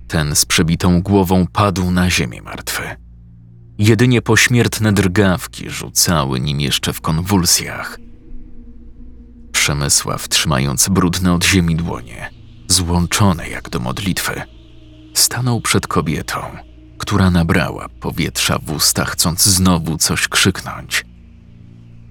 [0.08, 2.82] Ten z przebitą głową padł na ziemię martwy.
[3.78, 7.98] Jedynie pośmiertne drgawki rzucały nim jeszcze w konwulsjach.
[9.52, 12.30] Przemysław, trzymając brudne od ziemi dłonie,
[12.68, 14.42] złączone jak do modlitwy,
[15.14, 16.40] stanął przed kobietą,
[16.98, 21.04] która nabrała powietrza w usta, chcąc znowu coś krzyknąć.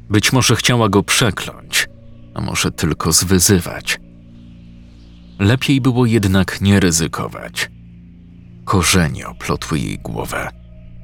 [0.10, 1.90] Być może chciała go przekląć,
[2.34, 4.00] a może tylko zwyzywać.
[5.40, 7.77] Lepiej było jednak nie ryzykować.
[8.68, 10.50] Korzenie oplotły jej głowę.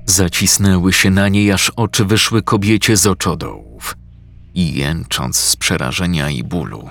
[0.05, 3.95] Zacisnęły się na niej, aż oczy wyszły kobiecie z oczodołów.
[4.53, 6.89] I jęcząc z przerażenia i bólu,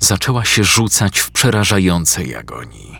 [0.00, 2.98] zaczęła się rzucać w przerażającej agonii.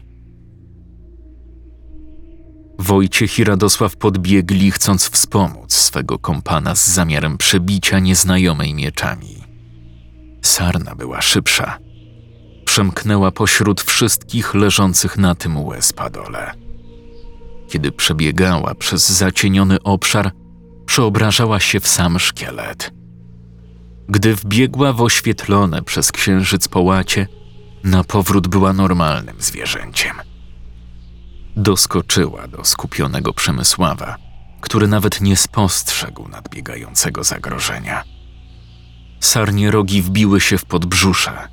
[2.78, 9.44] Wojciech i Radosław podbiegli, chcąc wspomóc swego kompana z zamiarem przebicia nieznajomej mieczami.
[10.42, 11.78] Sarna była szybsza.
[12.64, 16.67] Przemknęła pośród wszystkich leżących na tym łez-padole.
[17.68, 20.30] Kiedy przebiegała przez zacieniony obszar,
[20.86, 22.92] przeobrażała się w sam szkielet.
[24.08, 27.26] Gdy wbiegła w oświetlone przez księżyc połacie,
[27.84, 30.16] na powrót była normalnym zwierzęciem.
[31.56, 34.16] Doskoczyła do skupionego Przemysława,
[34.60, 38.04] który nawet nie spostrzegł nadbiegającego zagrożenia.
[39.20, 41.48] Sarnie rogi wbiły się w podbrzusze,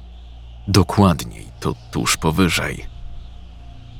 [0.67, 2.85] dokładniej to tuż powyżej.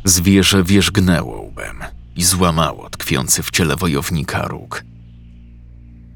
[0.04, 1.84] Zwierzę wierzgnęło łbem
[2.15, 4.84] i złamało tkwiący w ciele wojownika róg.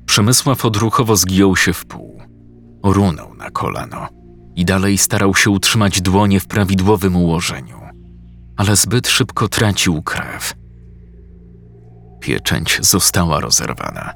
[0.05, 2.21] Przemysław odruchowo zgiął się w pół,
[2.83, 4.07] runął na kolano
[4.55, 7.79] i dalej starał się utrzymać dłonie w prawidłowym ułożeniu,
[8.57, 10.53] ale zbyt szybko tracił krew.
[12.19, 14.13] Pieczęć została rozerwana.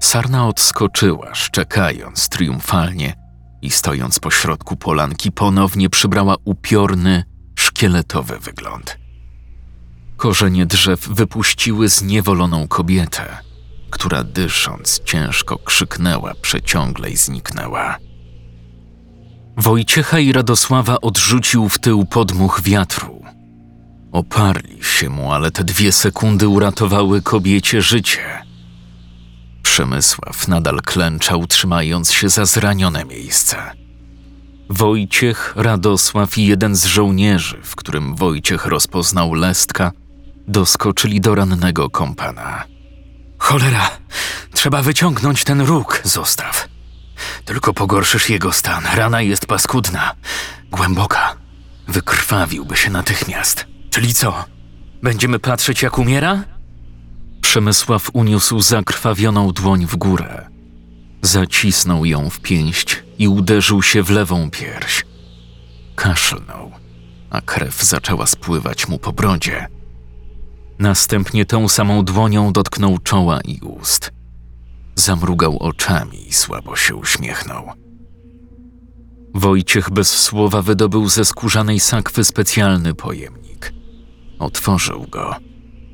[0.00, 3.14] Sarna odskoczyła, szczekając triumfalnie
[3.62, 7.24] i stojąc pośrodku polanki ponownie przybrała upiorny,
[7.58, 9.05] szkieletowy wygląd.
[10.16, 13.38] Korzenie drzew wypuściły zniewoloną kobietę,
[13.90, 17.98] która dysząc ciężko krzyknęła przeciągle i zniknęła.
[19.56, 23.22] Wojciecha i Radosława odrzucił w tył podmuch wiatru.
[24.12, 28.42] Oparli się mu, ale te dwie sekundy uratowały kobiecie życie.
[29.62, 33.56] Przemysław nadal klęczał, trzymając się za zranione miejsce.
[34.70, 39.92] Wojciech, Radosław i jeden z żołnierzy, w którym Wojciech rozpoznał Lestka,
[40.48, 42.64] doskoczyli do rannego kompana.
[43.38, 43.90] Cholera,
[44.52, 46.68] trzeba wyciągnąć ten róg, zostaw.
[47.44, 48.84] Tylko pogorszysz jego stan.
[48.94, 50.14] Rana jest paskudna,
[50.70, 51.36] głęboka.
[51.88, 53.66] Wykrwawiłby się natychmiast.
[53.90, 54.44] Czyli co?
[55.02, 56.44] Będziemy patrzeć, jak umiera?
[57.40, 60.48] Przemysław uniósł zakrwawioną dłoń w górę.
[61.22, 65.04] Zacisnął ją w pięść i uderzył się w lewą pierś.
[65.94, 66.72] Kaszlnął,
[67.30, 69.75] a krew zaczęła spływać mu po brodzie.
[70.78, 74.12] Następnie tą samą dłonią dotknął czoła i ust.
[74.94, 77.72] Zamrugał oczami i słabo się uśmiechnął.
[79.34, 83.72] Wojciech bez słowa wydobył ze skórzanej sakwy specjalny pojemnik.
[84.38, 85.36] Otworzył go,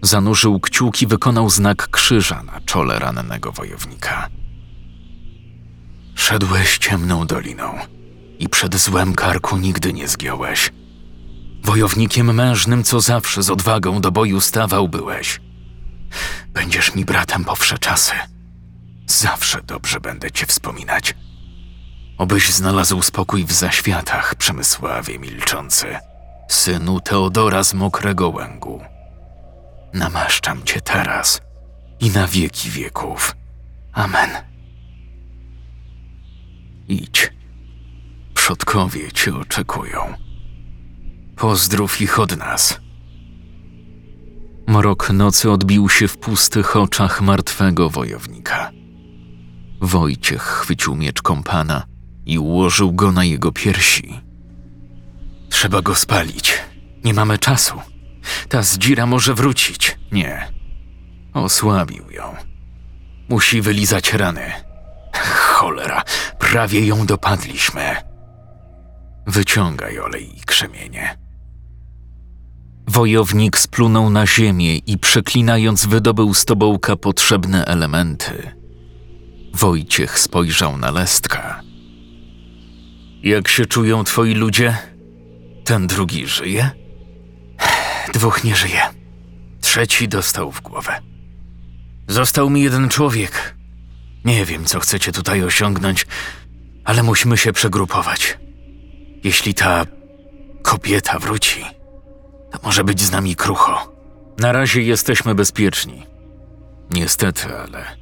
[0.03, 4.29] zanurzył kciuk i wykonał znak krzyża na czole rannego wojownika.
[6.15, 7.79] Szedłeś ciemną doliną
[8.39, 10.73] i przed złem karku nigdy nie zgiąłeś.
[11.63, 15.41] Wojownikiem mężnym, co zawsze z odwagą do boju stawał byłeś.
[16.49, 18.13] Będziesz mi bratem po wsze czasy.
[19.07, 21.15] Zawsze dobrze będę cię wspominać.
[22.19, 25.97] Obyś znalazł spokój w zaświatach, Przemysławie milczący,
[26.49, 28.81] synu Teodora z Mokrego Łęgu.
[29.95, 31.41] Namaszczam cię teraz
[32.01, 33.37] i na wieki wieków.
[33.93, 34.31] Amen.
[36.89, 37.33] Idź.
[38.35, 40.15] Przodkowie cię oczekują.
[41.37, 42.81] Pozdrów ich od nas.
[44.67, 48.71] Mrok nocy odbił się w pustych oczach martwego wojownika.
[49.81, 51.83] Wojciech chwycił miecz kompana
[52.27, 54.21] i ułożył go na jego piersi.
[55.51, 56.59] Trzeba go spalić.
[57.05, 57.81] Nie mamy czasu.
[58.49, 59.99] Ta zdzira może wrócić.
[60.13, 60.53] Nie.
[61.35, 62.35] Osłabił ją.
[63.29, 64.53] Musi wylizać rany.
[65.15, 66.03] Cholera,
[66.39, 67.97] prawie ją dopadliśmy.
[69.27, 71.22] Wyciągaj olej i krzemienie.
[72.89, 78.53] Wojownik splunął na ziemię i przeklinając wydobył z tobołka potrzebne elementy.
[79.55, 81.63] Wojciech spojrzał na Lestka.
[83.23, 84.77] Jak się czują twoi ludzie?
[85.65, 86.71] Ten drugi żyje?
[88.15, 88.81] Dwóch nie żyje.
[89.61, 91.01] Trzeci dostał w głowę.
[92.09, 93.57] Został mi jeden człowiek.
[94.25, 96.07] Nie wiem, co chcecie tutaj osiągnąć,
[96.85, 98.39] ale musimy się przegrupować.
[99.25, 99.87] Jeśli ta
[100.63, 101.65] kobieta wróci,
[102.63, 103.93] może być z nami krucho.
[104.39, 106.07] Na razie jesteśmy bezpieczni.
[106.91, 107.97] Niestety, ale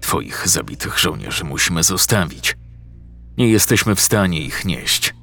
[0.00, 2.56] twoich zabitych żołnierzy musimy zostawić.
[3.38, 5.14] Nie jesteśmy w stanie ich nieść.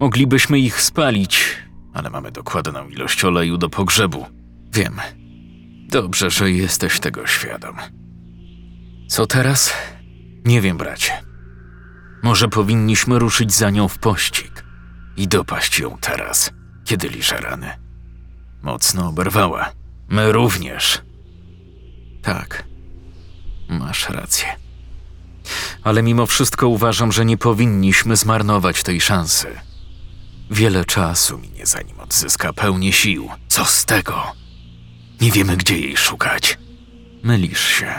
[0.00, 1.56] Moglibyśmy ich spalić,
[1.94, 4.26] ale mamy dokładną ilość oleju do pogrzebu.
[4.72, 5.00] Wiem.
[5.88, 7.76] Dobrze, że jesteś tego świadom.
[9.08, 9.72] Co teraz?
[10.44, 11.12] Nie wiem, bracie.
[12.22, 14.64] Może powinniśmy ruszyć za nią w pościg
[15.16, 16.52] i dopaść ją teraz,
[16.84, 17.87] kiedy liże rany.
[18.62, 19.72] Mocno oberwała.
[20.08, 21.02] My również.
[22.22, 22.64] Tak.
[23.68, 24.56] Masz rację.
[25.82, 29.60] Ale mimo wszystko uważam, że nie powinniśmy zmarnować tej szansy.
[30.50, 33.28] Wiele czasu minie, zanim odzyska pełnię sił.
[33.48, 34.22] Co z tego?
[35.20, 36.58] Nie wiemy, gdzie jej szukać.
[37.22, 37.94] Mylisz się.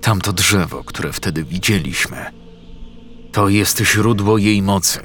[0.00, 2.26] Tamto drzewo, które wtedy widzieliśmy,
[3.32, 5.00] to jest źródło jej mocy.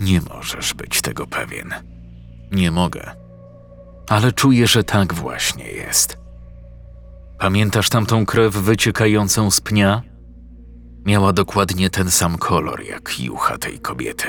[0.00, 1.74] Nie możesz być tego pewien.
[2.52, 3.21] Nie mogę.
[4.08, 6.18] Ale czuję, że tak właśnie jest.
[7.38, 10.02] Pamiętasz tamtą krew wyciekającą z pnia?
[11.04, 14.26] Miała dokładnie ten sam kolor jak jucha tej kobiety.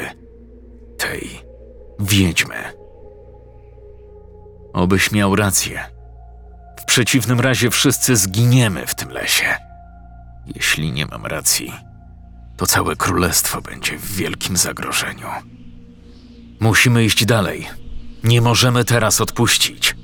[0.97, 1.41] Tej
[1.99, 2.55] wiedźmy.
[4.73, 5.83] Obyś miał rację.
[6.79, 9.45] W przeciwnym razie wszyscy zginiemy w tym lesie.
[10.55, 11.73] Jeśli nie mam racji,
[12.57, 15.27] to całe królestwo będzie w wielkim zagrożeniu.
[16.59, 17.67] Musimy iść dalej.
[18.23, 19.95] Nie możemy teraz odpuścić.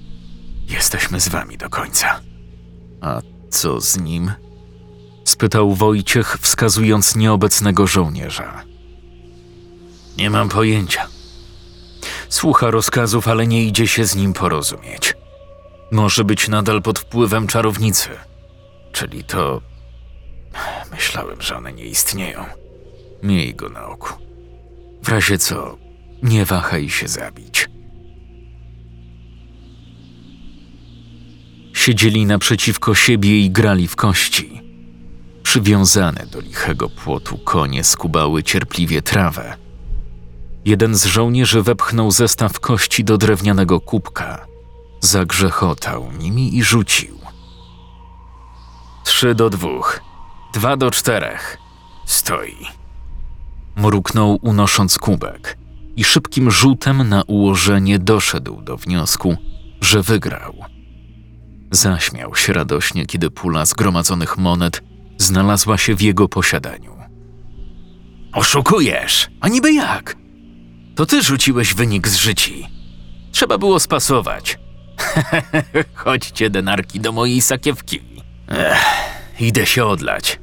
[0.69, 2.19] Jesteśmy z wami do końca.
[3.01, 4.31] A co z nim?
[5.25, 8.63] spytał Wojciech, wskazując nieobecnego żołnierza.
[10.17, 11.07] Nie mam pojęcia.
[12.29, 15.13] Słucha rozkazów, ale nie idzie się z nim porozumieć.
[15.91, 18.09] Może być nadal pod wpływem czarownicy.
[18.91, 19.61] Czyli to.
[20.91, 22.45] Myślałem, że one nie istnieją.
[23.23, 24.13] Miej go na oku.
[25.03, 25.77] W razie co,
[26.23, 27.69] nie wahaj się zabić.
[31.89, 34.61] Siedzieli naprzeciwko siebie i grali w kości.
[35.43, 39.57] Przywiązane do lichego płotu konie skubały cierpliwie trawę.
[40.65, 44.45] Jeden z żołnierzy wepchnął zestaw kości do drewnianego kubka.
[45.01, 47.19] Zagrzechotał nimi i rzucił.
[49.05, 50.01] Trzy do dwóch.
[50.53, 51.57] Dwa do czterech.
[52.05, 52.65] Stoi.
[53.75, 55.57] Mruknął, unosząc kubek
[55.95, 59.37] i szybkim rzutem na ułożenie doszedł do wniosku,
[59.81, 60.78] że wygrał.
[61.71, 64.81] Zaśmiał się radośnie, kiedy pula zgromadzonych monet
[65.17, 66.97] znalazła się w jego posiadaniu.
[68.33, 69.27] Oszukujesz!
[69.41, 70.15] A niby jak?
[70.95, 72.67] To ty rzuciłeś wynik z życi.
[73.31, 74.59] Trzeba było spasować.
[75.93, 78.01] Chodźcie, denarki, do mojej sakiewki.
[78.47, 78.85] Ech,
[79.39, 80.39] idę się odlać.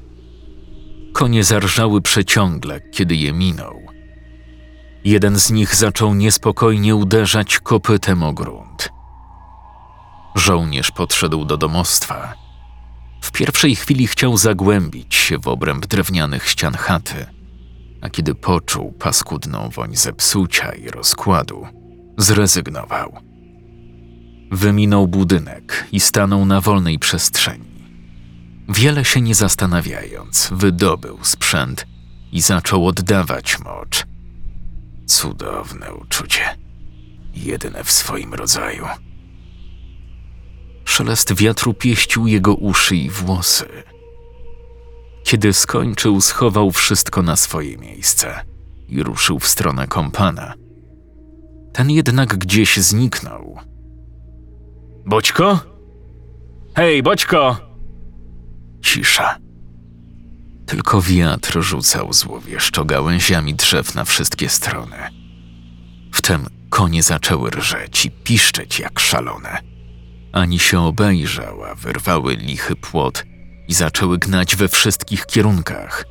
[1.13, 3.87] Konie zarżały przeciągle, kiedy je minął.
[5.05, 8.96] Jeden z nich zaczął niespokojnie uderzać kopytem o grunt.
[10.37, 12.35] Żołnierz podszedł do domostwa.
[13.21, 17.27] W pierwszej chwili chciał zagłębić się w obręb drewnianych ścian chaty,
[18.01, 21.67] a kiedy poczuł paskudną woń zepsucia i rozkładu,
[22.19, 23.17] zrezygnował.
[24.51, 27.89] Wyminął budynek i stanął na wolnej przestrzeni.
[28.69, 31.87] Wiele się nie zastanawiając, wydobył sprzęt
[32.33, 34.07] i zaczął oddawać mocz.
[35.07, 36.59] Cudowne uczucie,
[37.35, 38.87] jedyne w swoim rodzaju.
[40.87, 43.67] Szelest wiatru pieścił jego uszy i włosy.
[45.25, 48.45] Kiedy skończył, schował wszystko na swoje miejsce
[48.89, 50.55] i ruszył w stronę kompana.
[51.73, 53.59] Ten jednak gdzieś zniknął.
[55.07, 55.61] Boćko?
[56.77, 57.57] Hej, Boćko!
[58.83, 59.39] Cisza.
[60.67, 64.97] Tylko wiatr rzucał złowieszczo gałęziami drzew na wszystkie strony.
[66.13, 69.76] Wtem konie zaczęły rżeć i piszczeć jak szalone.
[70.37, 73.25] Ani się obejrzał, a wyrwały lichy płot
[73.69, 76.05] i zaczęły gnać we wszystkich kierunkach.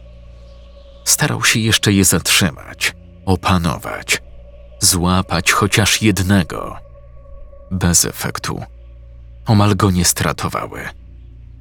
[1.03, 2.95] Starał się jeszcze je zatrzymać,
[3.25, 4.21] opanować,
[4.79, 6.77] złapać chociaż jednego.
[7.71, 8.63] Bez efektu.
[9.45, 10.81] Omal go nie stratowały.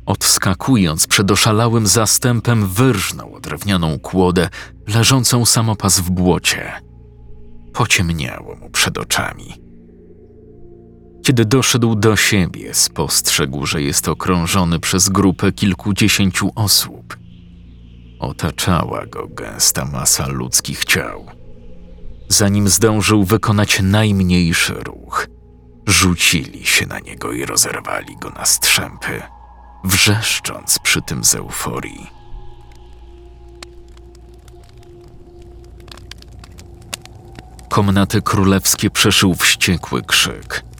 [0.06, 4.48] Odskakując przed oszalałym zastępem, wyrżnął drewnianą kłodę
[4.86, 6.72] leżącą samopas w błocie.
[7.72, 9.63] Pociemniało mu przed oczami.
[11.24, 17.16] Kiedy doszedł do siebie, spostrzegł, że jest okrążony przez grupę kilkudziesięciu osób.
[18.18, 21.26] Otaczała go gęsta masa ludzkich ciał.
[22.28, 25.26] Zanim zdążył wykonać najmniejszy ruch,
[25.86, 29.22] rzucili się na niego i rozerwali go na strzępy,
[29.84, 32.10] wrzeszcząc przy tym z euforii.
[37.68, 40.73] Komnaty królewskie przeszył wściekły krzyk.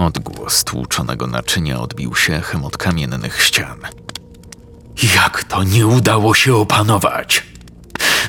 [0.00, 3.78] Odgłos tłuczonego naczynia odbił się echem od kamiennych ścian.
[5.14, 7.42] Jak to nie udało się opanować?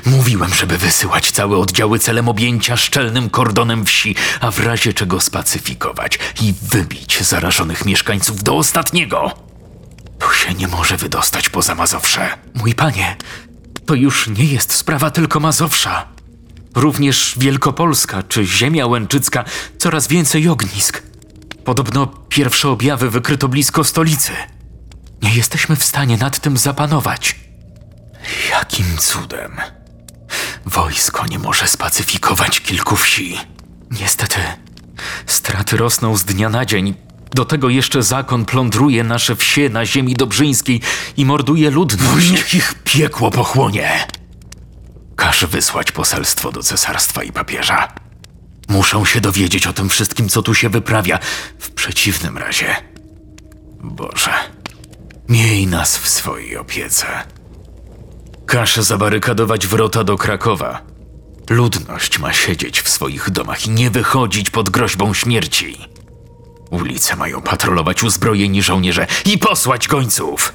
[0.06, 6.18] Mówiłem, żeby wysyłać całe oddziały celem objęcia szczelnym kordonem wsi, a w razie czego spacyfikować
[6.42, 9.30] i wybić zarażonych mieszkańców do ostatniego.
[10.18, 12.28] Tu się nie może wydostać poza Mazowsze.
[12.54, 13.16] Mój panie,
[13.86, 16.08] to już nie jest sprawa tylko Mazowsza.
[16.74, 19.44] Również Wielkopolska czy ziemia łęczycka
[19.78, 21.11] coraz więcej ognisk.
[21.64, 24.32] Podobno pierwsze objawy wykryto blisko stolicy.
[25.22, 27.36] Nie jesteśmy w stanie nad tym zapanować.
[28.50, 29.56] Jakim cudem?
[30.66, 33.38] Wojsko nie może spacyfikować kilku wsi.
[33.90, 34.38] Niestety,
[35.26, 36.94] straty rosną z dnia na dzień.
[37.34, 40.80] Do tego jeszcze zakon plądruje nasze wsie na ziemi dobrzyńskiej
[41.16, 42.30] i morduje ludność.
[42.30, 44.06] Niech ich piekło pochłonie.
[45.16, 48.01] Każ wysłać poselstwo do cesarstwa i papieża.
[48.68, 51.18] Muszą się dowiedzieć o tym wszystkim, co tu się wyprawia.
[51.58, 52.76] W przeciwnym razie.
[53.80, 54.30] Boże,
[55.28, 57.06] miej nas w swojej opiece.
[58.46, 60.82] Każ zabarykadować wrota do Krakowa.
[61.50, 65.78] Ludność ma siedzieć w swoich domach i nie wychodzić pod groźbą śmierci.
[66.70, 70.52] Ulice mają patrolować uzbrojeni żołnierze i posłać gońców.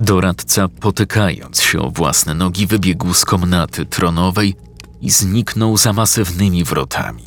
[0.00, 4.56] Doradca, potykając się o własne nogi, wybiegł z komnaty tronowej
[5.00, 7.24] i zniknął za masywnymi wrotami.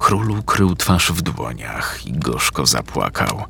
[0.00, 3.44] Król ukrył twarz w dłoniach i gorzko zapłakał.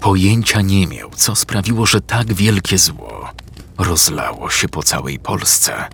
[0.00, 3.28] Pojęcia nie miał, co sprawiło, że tak wielkie zło
[3.78, 5.88] rozlało się po całej Polsce.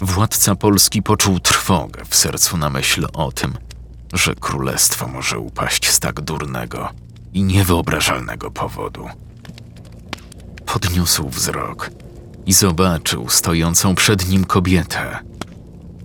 [0.00, 3.54] Władca Polski poczuł trwogę w sercu na myśl o tym,
[4.12, 6.88] że królestwo może upaść z tak durnego
[7.32, 9.08] i niewyobrażalnego powodu.
[10.66, 11.90] Podniósł wzrok
[12.46, 15.18] i zobaczył stojącą przed nim kobietę.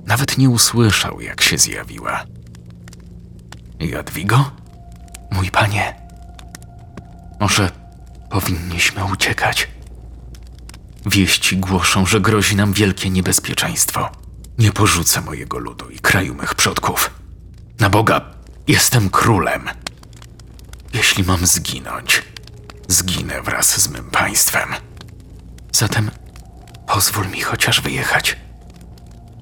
[0.05, 2.23] Nawet nie usłyszał, jak się zjawiła.
[3.79, 4.51] Jadwigo?
[5.31, 5.95] Mój panie,
[7.39, 7.71] może
[8.29, 9.67] powinniśmy uciekać?
[11.05, 14.09] Wieści głoszą, że grozi nam wielkie niebezpieczeństwo.
[14.57, 17.11] Nie porzucę mojego ludu i kraju mych przodków.
[17.79, 18.21] Na Boga,
[18.67, 19.69] jestem królem.
[20.93, 22.23] Jeśli mam zginąć,
[22.87, 24.69] zginę wraz z mym państwem.
[25.71, 26.11] Zatem
[26.87, 28.37] pozwól mi chociaż wyjechać.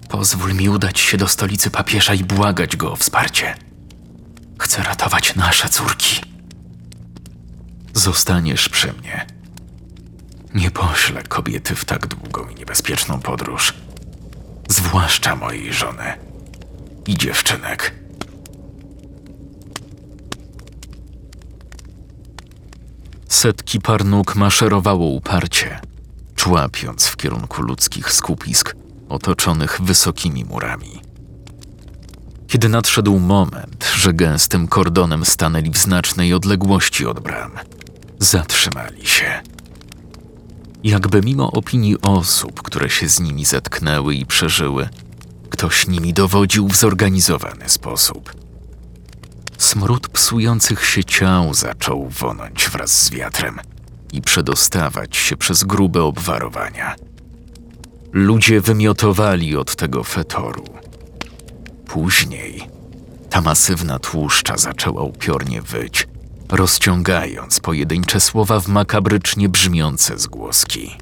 [0.10, 3.56] Pozwól mi udać się do stolicy papieża i błagać go o wsparcie.
[4.60, 6.22] Chcę ratować nasze córki.
[7.93, 9.26] Zostaniesz przy mnie.
[10.54, 13.74] Nie poślę kobiety w tak długą i niebezpieczną podróż.
[14.70, 16.14] Zwłaszcza mojej żony
[17.08, 17.93] i dziewczynek.
[23.28, 25.80] Setki par nóg maszerowało uparcie,
[26.46, 28.76] człapiąc w kierunku ludzkich skupisk
[29.10, 31.02] otoczonych wysokimi murami.
[32.48, 37.52] Kiedy nadszedł moment, że gęstym kordonem stanęli w znacznej odległości od bram,
[38.20, 39.41] zatrzymali się.
[40.84, 44.89] Jakby mimo opinii osób, które się z nimi zetknęły i przeżyły,
[45.50, 48.34] ktoś nimi dowodził w zorganizowany sposób.
[49.58, 53.60] Smród psujących się ciał zaczął wonąć wraz z wiatrem
[54.16, 56.95] i przedostawać się przez grube obwarowania.
[58.11, 60.63] Ludzie wymiotowali od tego fetoru.
[61.86, 62.68] Później
[63.30, 66.07] ta masywna tłuszcza zaczęła upiornie wyć,
[66.49, 70.95] rozciągając pojedyncze słowa w makabrycznie brzmiące zgłoski.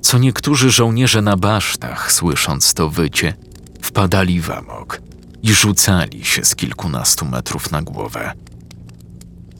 [0.00, 3.34] Co niektórzy żołnierze na basztach, słysząc to wycie,
[3.82, 5.00] wpadali w amok
[5.42, 8.32] i rzucali się z kilkunastu metrów na głowę.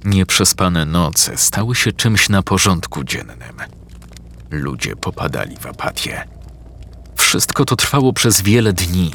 [0.04, 3.56] Nieprzespane noce stały się czymś na porządku dziennym.
[4.50, 6.24] Ludzie popadali w apatię.
[7.16, 9.10] Wszystko to trwało przez wiele dni,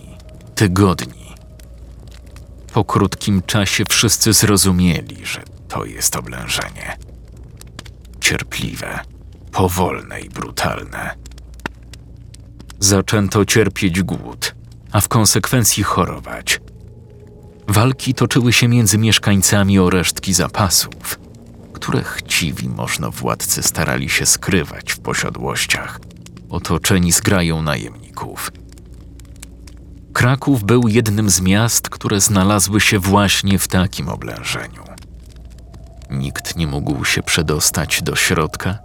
[0.56, 1.36] tygodni.
[2.74, 6.98] Po krótkim czasie wszyscy zrozumieli, że to jest oblężenie.
[8.22, 9.00] Cierpliwe,
[9.52, 11.16] powolne i brutalne.
[12.80, 14.56] Zaczęto cierpieć głód,
[14.92, 16.60] a w konsekwencji chorować.
[17.68, 21.20] Walki toczyły się między mieszkańcami o resztki zapasów,
[21.74, 26.00] które chciwi można władcy starali się skrywać w posiadłościach,
[26.50, 28.52] otoczeni zgrają najemników.
[30.14, 34.84] Kraków był jednym z miast, które znalazły się właśnie w takim oblężeniu.
[36.10, 38.80] Nikt nie mógł się przedostać do środka,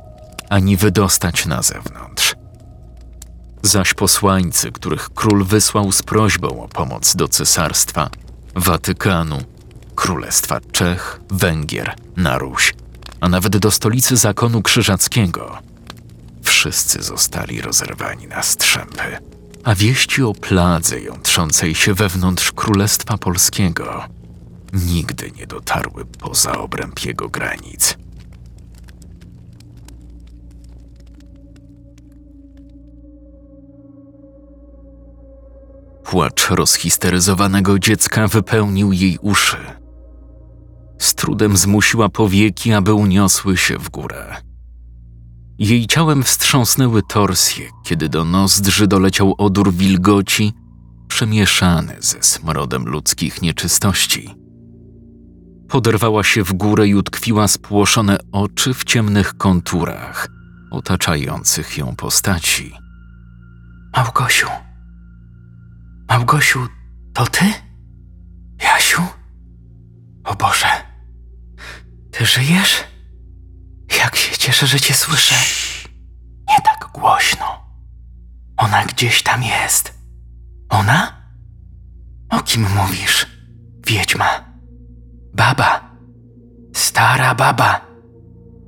[0.48, 2.34] ani wydostać na zewnątrz.
[3.62, 8.10] Zaś posłańcy, których król wysłał z prośbą o pomoc do cesarstwa,
[8.54, 9.38] Watykanu,
[9.94, 12.74] Królestwa Czech, Węgier, na Ruś,
[13.20, 15.58] a nawet do stolicy zakonu krzyżackiego,
[16.42, 19.18] wszyscy zostali rozerwani na strzępy
[19.68, 24.04] a wieści o pladze jątrzącej się wewnątrz Królestwa Polskiego
[24.72, 27.96] nigdy nie dotarły poza obręb jego granic.
[36.10, 39.56] Płacz rozhisteryzowanego dziecka wypełnił jej uszy.
[40.98, 44.36] Z trudem zmusiła powieki, aby uniosły się w górę.
[45.58, 50.52] Jej ciałem wstrząsnęły torsje, kiedy do nozdrzy doleciał odór wilgoci,
[51.08, 54.34] przemieszany ze smrodem ludzkich nieczystości.
[55.68, 60.28] Poderwała się w górę i utkwiła spłoszone oczy w ciemnych konturach
[60.70, 62.72] otaczających ją postaci.
[63.96, 64.67] Małgosiu.
[66.08, 66.68] Małgosiu,
[67.14, 67.44] to ty?
[68.62, 69.02] Jasiu?
[70.24, 70.68] O Boże.
[72.10, 72.84] Ty żyjesz?
[73.98, 75.34] Jak się cieszę, że cię słyszę.
[76.48, 77.44] Nie tak głośno.
[78.56, 79.98] Ona gdzieś tam jest.
[80.68, 81.12] Ona?
[82.30, 83.26] O kim mówisz?
[83.86, 84.44] Wiedźma.
[85.34, 85.90] Baba.
[86.74, 87.80] Stara baba.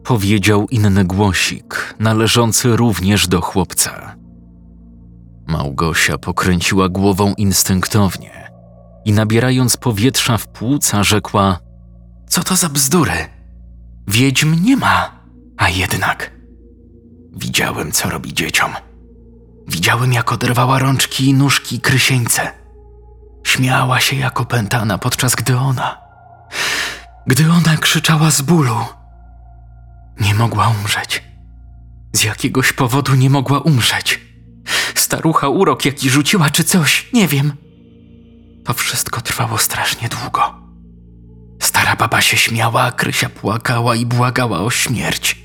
[0.05, 4.16] Powiedział inny głosik, należący również do chłopca.
[5.51, 8.51] Małgosia pokręciła głową instynktownie
[9.05, 11.59] i nabierając powietrza w płuca rzekła:
[12.28, 13.12] Co to za bzdury?
[14.09, 15.20] Wiedźm nie ma,
[15.57, 16.30] a jednak.
[17.36, 18.70] Widziałem, co robi dzieciom.
[19.68, 22.53] Widziałem, jak oderwała rączki i nóżki krysieńce.
[23.44, 25.98] Śmiała się jak opętana, podczas gdy ona.
[27.26, 28.76] Gdy ona krzyczała z bólu.
[30.20, 31.22] Nie mogła umrzeć.
[32.12, 34.30] Z jakiegoś powodu nie mogła umrzeć.
[34.95, 37.53] Starucha urok jaki rzuciła czy coś, nie wiem.
[38.64, 40.55] To wszystko trwało strasznie długo.
[41.62, 45.39] Stara baba się śmiała, a Krysia płakała i błagała o śmierć.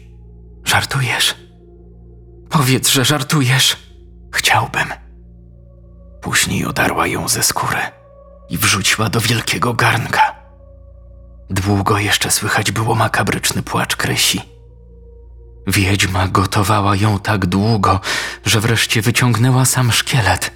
[0.66, 1.36] Żartujesz?
[2.50, 3.78] Powiedz, że żartujesz.
[4.34, 4.94] Chciałbym.
[6.22, 7.80] Później odarła ją ze skóry
[8.50, 10.36] i wrzuciła do wielkiego garnka.
[11.50, 14.55] Długo jeszcze słychać było makabryczny płacz Krysi.
[15.68, 18.00] Wiedźma gotowała ją tak długo,
[18.46, 20.52] że wreszcie wyciągnęła sam szkielet.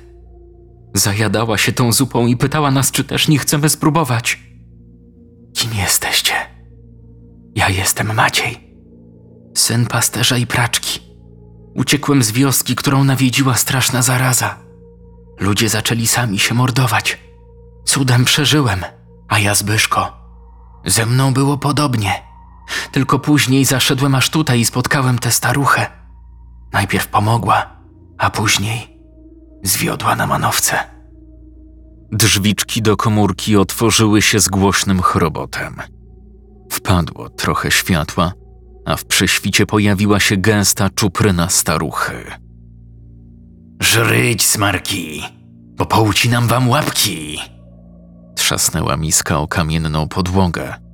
[0.94, 4.40] Zajadała się tą zupą i pytała nas, czy też nie chcemy spróbować.
[5.56, 6.34] Kim jesteście?
[7.56, 8.76] Ja jestem Maciej,
[9.58, 11.00] syn pasterza i praczki.
[11.76, 14.56] Uciekłem z wioski, którą nawiedziła straszna zaraza.
[15.40, 17.20] Ludzie zaczęli sami się mordować.
[17.86, 18.84] Cudem przeżyłem,
[19.28, 20.20] a ja Zbyszko.
[20.86, 22.29] Ze mną było podobnie.
[22.92, 25.88] Tylko później zaszedłem aż tutaj i spotkałem tę staruchę.
[26.74, 27.70] Najpierw pomogła,
[28.18, 29.00] a później
[29.64, 30.76] zwiodła na manowce.
[32.12, 35.76] Drzwiczki do komórki otworzyły się z głośnym chrobotem.
[36.72, 38.34] Wpadło trochę światła,
[38.86, 42.32] a w prześwicie pojawiła się gęsta czupryna staruchy.
[43.82, 45.24] Żryć, smarki,
[45.78, 47.40] bo poucinam wam łapki.
[48.36, 50.89] Trzasnęła miska o kamienną podłogę.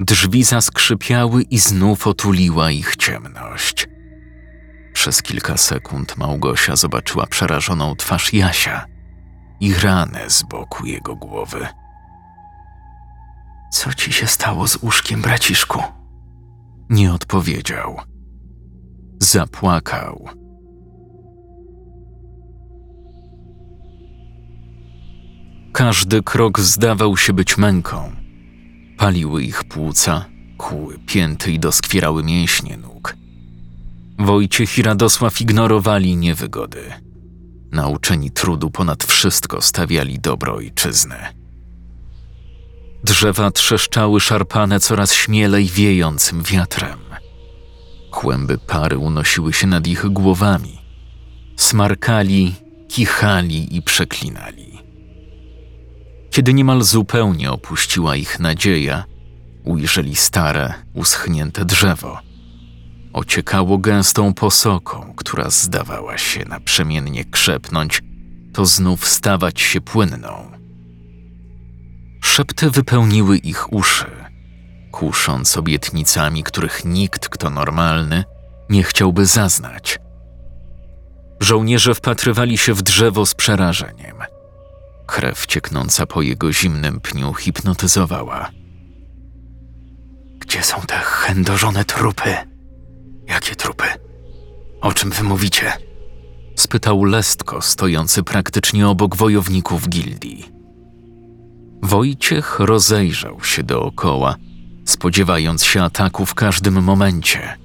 [0.00, 3.88] Drzwi zaskrzypiały i znów otuliła ich ciemność.
[4.92, 8.86] Przez kilka sekund Małgosia zobaczyła przerażoną twarz Jasia
[9.60, 11.66] i ranę z boku jego głowy.
[13.72, 15.82] Co ci się stało z łóżkiem, braciszku?
[16.90, 18.00] Nie odpowiedział.
[19.18, 20.28] Zapłakał.
[25.72, 28.19] Każdy krok zdawał się być męką.
[29.00, 30.24] Paliły ich płuca,
[30.58, 33.16] kłuły pięty i doskwierały mięśnie nóg.
[34.18, 36.92] Wojciech i Radosław ignorowali niewygody.
[37.72, 41.16] Nauczeni trudu ponad wszystko stawiali dobro ojczyzny.
[43.04, 46.98] Drzewa trzeszczały szarpane coraz śmielej wiejącym wiatrem.
[48.10, 50.78] Kłęby pary unosiły się nad ich głowami.
[51.56, 52.54] Smarkali,
[52.88, 54.69] kichali i przeklinali.
[56.30, 59.04] Kiedy niemal zupełnie opuściła ich nadzieja,
[59.64, 62.18] ujrzeli stare, uschnięte drzewo.
[63.12, 68.02] Ociekało gęstą posoką, która zdawała się naprzemiennie krzepnąć,
[68.52, 70.50] to znów stawać się płynną.
[72.20, 74.10] Szepty wypełniły ich uszy,
[74.92, 78.24] kusząc obietnicami, których nikt, kto normalny,
[78.70, 79.98] nie chciałby zaznać.
[81.40, 84.16] Żołnierze wpatrywali się w drzewo z przerażeniem.
[85.10, 88.50] Krew cieknąca po jego zimnym pniu hipnotyzowała.
[90.38, 92.34] Gdzie są te chędożone trupy?
[93.28, 93.84] Jakie trupy?
[94.80, 95.72] O czym wy mówicie?
[96.56, 100.48] spytał Lestko, stojący praktycznie obok wojowników gildii.
[101.82, 104.36] Wojciech rozejrzał się dookoła,
[104.84, 107.58] spodziewając się ataku w każdym momencie.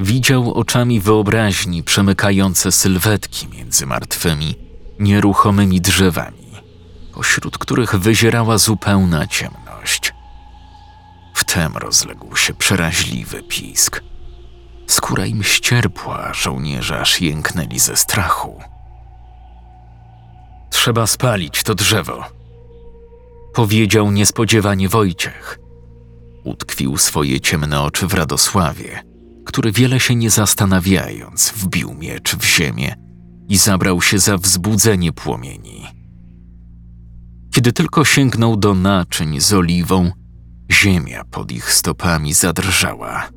[0.00, 4.54] Widział oczami wyobraźni przemykające sylwetki między martwymi,
[4.98, 6.50] nieruchomymi drzewami,
[7.14, 10.14] pośród których wyzierała zupełna ciemność.
[11.34, 14.02] Wtem rozległ się przeraźliwy pisk.
[14.86, 18.60] Skóra im ścierpła, żołnierze aż jęknęli ze strachu.
[20.70, 22.24] Trzeba spalić to drzewo.
[23.54, 25.58] Powiedział niespodziewanie Wojciech.
[26.44, 29.02] Utkwił swoje ciemne oczy w Radosławie,
[29.46, 33.03] który wiele się nie zastanawiając wbił miecz w ziemię
[33.48, 35.86] i zabrał się za wzbudzenie płomieni.
[37.54, 40.10] Kiedy tylko sięgnął do naczyń z oliwą,
[40.72, 43.28] ziemia pod ich stopami zadrżała.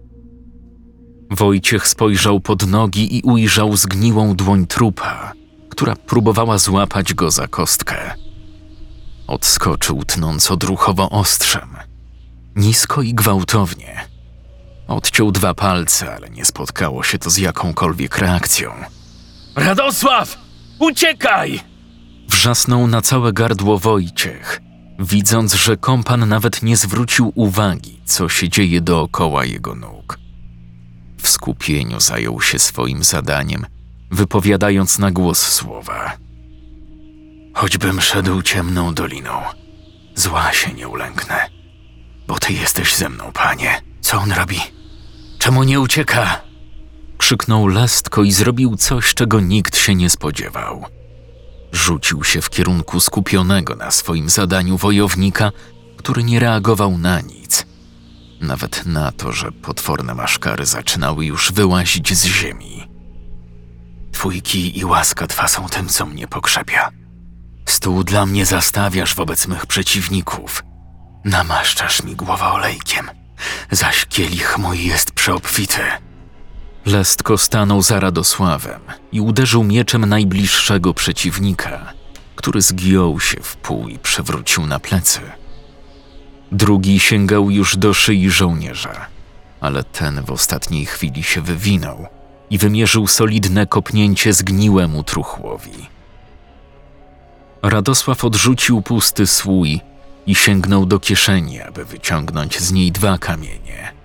[1.32, 5.34] Wojciech spojrzał pod nogi i ujrzał zgniłą dłoń trupa,
[5.70, 8.14] która próbowała złapać go za kostkę.
[9.28, 11.70] Odskoczył tnąc odruchowo ostrzem.
[12.56, 14.08] Nisko i gwałtownie.
[14.88, 18.72] Odciął dwa palce, ale nie spotkało się to z jakąkolwiek reakcją.
[19.58, 20.38] Radosław!
[20.80, 21.60] Uciekaj!
[22.28, 24.62] Wrzasnął na całe gardło Wojciech,
[25.00, 30.20] widząc, że kompan nawet nie zwrócił uwagi, co się dzieje dookoła jego nóg.
[31.18, 33.66] W skupieniu zajął się swoim zadaniem,
[34.12, 36.12] wypowiadając na głos słowa.
[37.54, 39.42] Choćbym szedł ciemną doliną,
[40.16, 41.50] zła się nie ulęknę,
[42.28, 43.82] bo ty jesteś ze mną, panie.
[44.02, 44.60] Co on robi?
[45.40, 46.47] Czemu nie ucieka?
[47.28, 50.86] Krzyknął lestko i zrobił coś, czego nikt się nie spodziewał.
[51.72, 55.52] Rzucił się w kierunku skupionego na swoim zadaniu wojownika,
[55.98, 57.66] który nie reagował na nic.
[58.42, 62.88] Nawet na to, że potworne maszkary zaczynały już wyłazić z ziemi.
[64.12, 66.90] Twój kij i łaska twa są tym, co mnie pokrzepia.
[67.66, 70.64] Stół dla mnie zastawiasz wobec mych przeciwników.
[71.26, 73.10] Namaszczasz mi głowę olejkiem,
[73.72, 76.07] zaś kielich mój jest przeobfity.
[76.88, 78.82] Lestko stanął za Radosławem
[79.12, 81.94] i uderzył mieczem najbliższego przeciwnika,
[82.36, 85.20] który zgiął się w pół i przewrócił na plecy.
[86.52, 89.06] Drugi sięgał już do szyi żołnierza,
[89.62, 92.08] ale ten w ostatniej chwili się wywinął
[92.50, 95.90] i wymierzył solidne kopnięcie zgniłemu truchłowi.
[97.62, 99.82] Radosław odrzucił pusty słój
[100.28, 103.97] i sięgnął do kieszeni, aby wyciągnąć z niej dwa kamienie.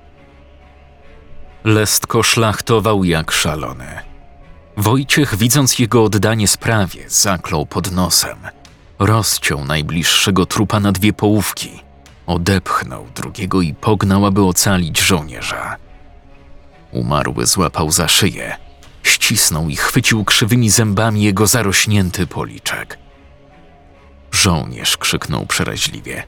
[1.64, 3.98] Lestko szlachtował jak szalony.
[4.76, 8.38] Wojciech, widząc jego oddanie sprawie, zaklął pod nosem.
[8.98, 11.70] Rozciął najbliższego trupa na dwie połówki,
[12.26, 15.76] odepchnął drugiego i pognał, aby ocalić żołnierza.
[16.92, 18.56] Umarły złapał za szyję,
[19.02, 22.98] ścisnął i chwycił krzywymi zębami jego zarośnięty policzek.
[24.32, 26.24] Żołnierz krzyknął przeraźliwie.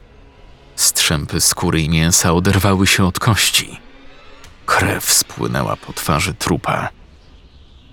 [0.75, 3.84] Strzępy skóry i mięsa oderwały się od kości.
[4.65, 6.89] Krew spłynęła po twarzy trupa.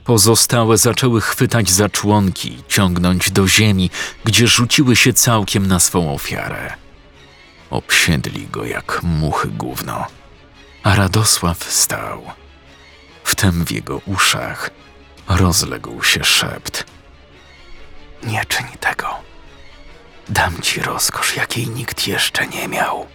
[0.05, 3.91] Pozostałe zaczęły chwytać za członki ciągnąć do ziemi,
[4.25, 6.73] gdzie rzuciły się całkiem na swą ofiarę.
[7.71, 10.07] Obsiedli go jak muchy gówno.
[10.83, 12.23] A Radosław stał.
[13.25, 14.71] Wtem w jego uszach
[15.29, 16.85] rozległ się szept.
[18.23, 19.09] Nie czyń tego.
[20.29, 23.07] Dam ci rozkosz, jakiej nikt jeszcze nie miał.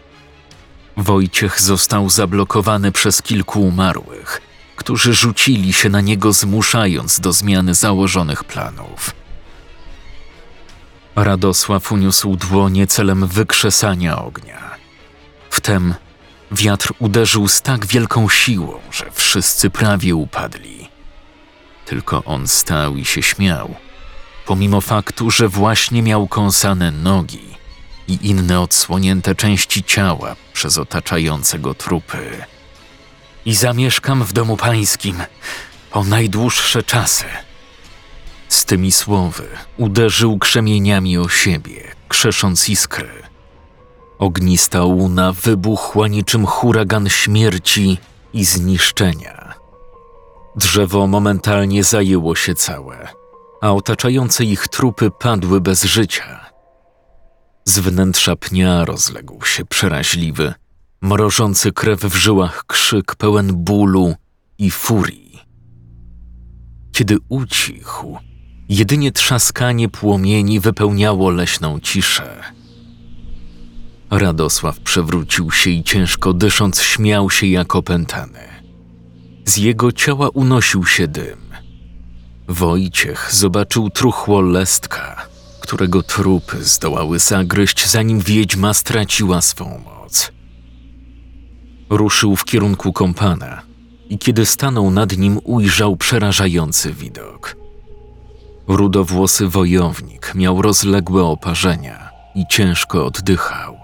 [0.98, 4.42] Wojciech został zablokowany przez kilku umarłych,
[4.76, 9.16] którzy rzucili się na niego, zmuszając do zmiany założonych planów.
[11.16, 14.76] Radosław uniósł dłonie celem wykrzesania ognia.
[15.50, 15.96] Wtem
[16.52, 20.88] wiatr uderzył z tak wielką siłą, że wszyscy prawie upadli.
[21.86, 23.76] Tylko on stał i się śmiał,
[24.46, 27.57] pomimo faktu, że właśnie miał kąsane nogi
[28.08, 32.44] i inne odsłonięte części ciała przez otaczające go trupy.
[33.46, 35.24] I zamieszkam w domu pańskim
[35.92, 37.26] po najdłuższe czasy.
[38.50, 39.48] Z tymi słowy
[39.78, 43.10] uderzył krzemieniami o siebie, krzesząc iskry.
[44.20, 47.98] Ognista łuna wybuchła niczym huragan śmierci
[48.34, 49.54] i zniszczenia.
[50.56, 53.08] Drzewo momentalnie zajęło się całe,
[53.62, 56.47] a otaczające ich trupy padły bez życia.
[57.68, 60.54] Z wnętrza pnia rozległ się przeraźliwy,
[61.02, 64.16] mrożący krew w żyłach krzyk pełen bólu
[64.58, 65.40] i furii.
[66.92, 68.18] Kiedy ucichł,
[68.70, 72.44] jedynie trzaskanie płomieni wypełniało leśną ciszę.
[74.10, 78.48] Radosław przewrócił się i ciężko dysząc śmiał się jak opętany.
[79.46, 81.40] Z jego ciała unosił się dym.
[82.48, 85.28] Wojciech zobaczył truchło lestka,
[85.68, 90.32] którego trupy zdołały zagryźć, zanim wiedźma straciła swą moc.
[91.90, 93.62] Ruszył w kierunku kompana
[94.10, 97.56] i kiedy stanął nad nim, ujrzał przerażający widok.
[98.68, 103.78] Rudowłosy wojownik miał rozległe oparzenia i ciężko oddychał.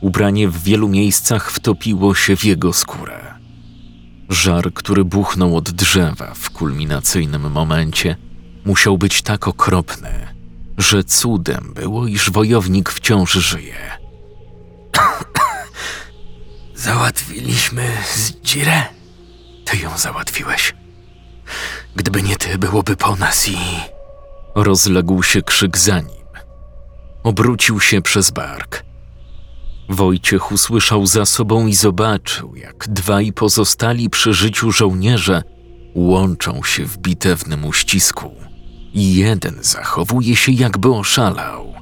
[0.00, 3.34] Ubranie w wielu miejscach wtopiło się w jego skórę.
[4.28, 8.16] Żar, który buchnął od drzewa w kulminacyjnym momencie,
[8.64, 10.35] musiał być tak okropny,
[10.78, 13.98] że cudem było, iż wojownik wciąż żyje.
[16.74, 18.82] Załatwiliśmy Zdzirę?
[19.64, 20.74] Ty ją załatwiłeś.
[21.96, 23.56] Gdyby nie ty, byłoby po nas i...
[24.54, 26.26] Rozległ się krzyk za nim.
[27.22, 28.84] Obrócił się przez bark.
[29.88, 35.42] Wojciech usłyszał za sobą i zobaczył, jak dwaj pozostali przy życiu żołnierze
[35.94, 38.45] łączą się w bitewnym uścisku
[38.94, 41.74] jeden zachowuje się jakby oszalał.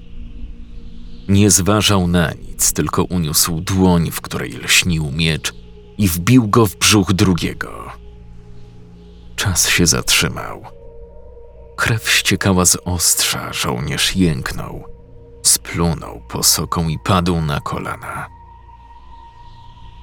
[1.28, 5.54] Nie zważał na nic, tylko uniósł dłoń, w której lśnił miecz
[5.98, 7.92] i wbił go w brzuch drugiego.
[9.36, 10.64] Czas się zatrzymał.
[11.76, 14.84] Krew ściekała z ostrza, żołnierz jęknął.
[15.42, 18.26] Splunął posoką i padł na kolana.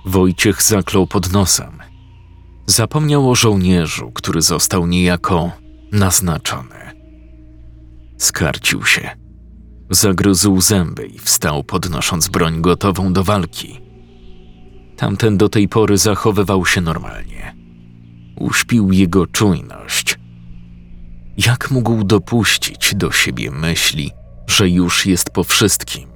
[0.05, 1.79] Wojciech zaklął pod nosem.
[2.65, 5.51] Zapomniał o żołnierzu, który został niejako
[5.91, 6.80] naznaczony.
[8.21, 9.09] Skarcił się.
[9.89, 13.81] Zagryzł zęby i wstał, podnosząc broń gotową do walki.
[14.97, 17.55] Tamten do tej pory zachowywał się normalnie.
[18.39, 20.19] Uśpił jego czujność.
[21.37, 24.11] Jak mógł dopuścić do siebie myśli,
[24.47, 26.09] że już jest po wszystkim?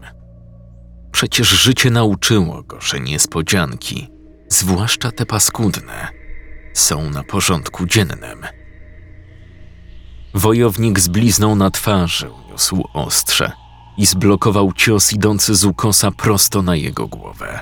[1.12, 4.08] Przecież życie nauczyło go, że niespodzianki,
[4.50, 6.08] zwłaszcza te paskudne,
[6.74, 8.46] są na porządku dziennym.
[10.36, 13.52] Wojownik z blizną na twarzy uniósł ostrze
[13.98, 17.60] i zblokował cios idący z ukosa prosto na jego głowę.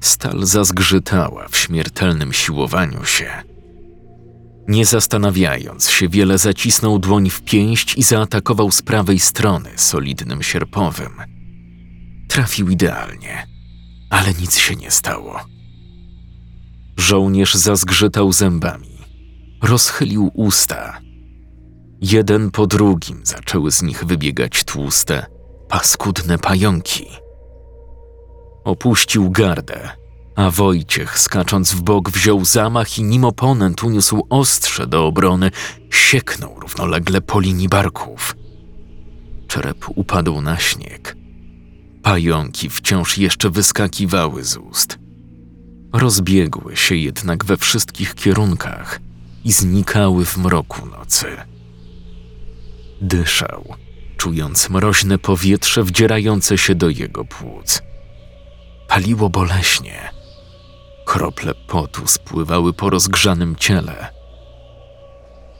[0.00, 3.30] Stal zazgrzytała w śmiertelnym siłowaniu się.
[4.68, 11.12] Nie zastanawiając się, wiele zacisnął dłoń w pięść i zaatakował z prawej strony solidnym sierpowym.
[12.28, 13.46] Trafił idealnie,
[14.10, 15.40] ale nic się nie stało.
[16.96, 18.98] Żołnierz zazgrzytał zębami,
[19.62, 21.11] rozchylił usta.
[22.02, 25.26] Jeden po drugim zaczęły z nich wybiegać tłuste,
[25.68, 27.06] paskudne pająki.
[28.64, 29.90] Opuścił gardę,
[30.36, 35.50] a Wojciech, skacząc w bok, wziął zamach i nim oponent uniósł ostrze do obrony,
[35.90, 38.36] sieknął równolegle po linii barków.
[39.48, 41.16] Czerep upadł na śnieg.
[42.02, 44.98] Pająki wciąż jeszcze wyskakiwały z ust.
[45.92, 49.00] Rozbiegły się jednak we wszystkich kierunkach
[49.44, 51.51] i znikały w mroku nocy.
[53.02, 53.74] Dyszał,
[54.16, 57.82] czując mroźne powietrze wdzierające się do jego płuc.
[58.88, 60.10] Paliło boleśnie.
[61.06, 64.08] Krople potu spływały po rozgrzanym ciele.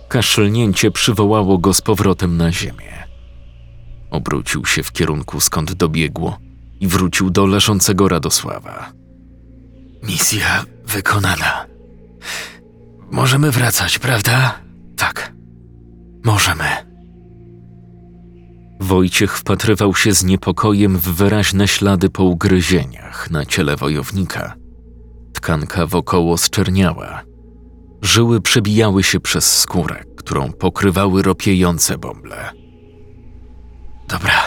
[0.09, 3.09] Kaszlnięcie przywołało go z powrotem na ziemię.
[4.11, 6.39] Obrócił się w kierunku skąd dobiegło
[6.81, 8.93] i wrócił do leżącego Radosława.
[10.03, 11.67] Misja wykonana.
[13.11, 14.59] Możemy wracać, prawda?
[14.97, 15.33] Tak.
[16.25, 16.92] Możemy.
[18.83, 24.55] Wojciech wpatrywał się z niepokojem w wyraźne ślady po ugryzieniach na ciele wojownika.
[25.33, 27.23] Tkanka wokoło zczerniała.
[28.03, 32.51] Żyły przebijały się przez skórę, którą pokrywały ropiejące bąble.
[34.09, 34.43] Dobra.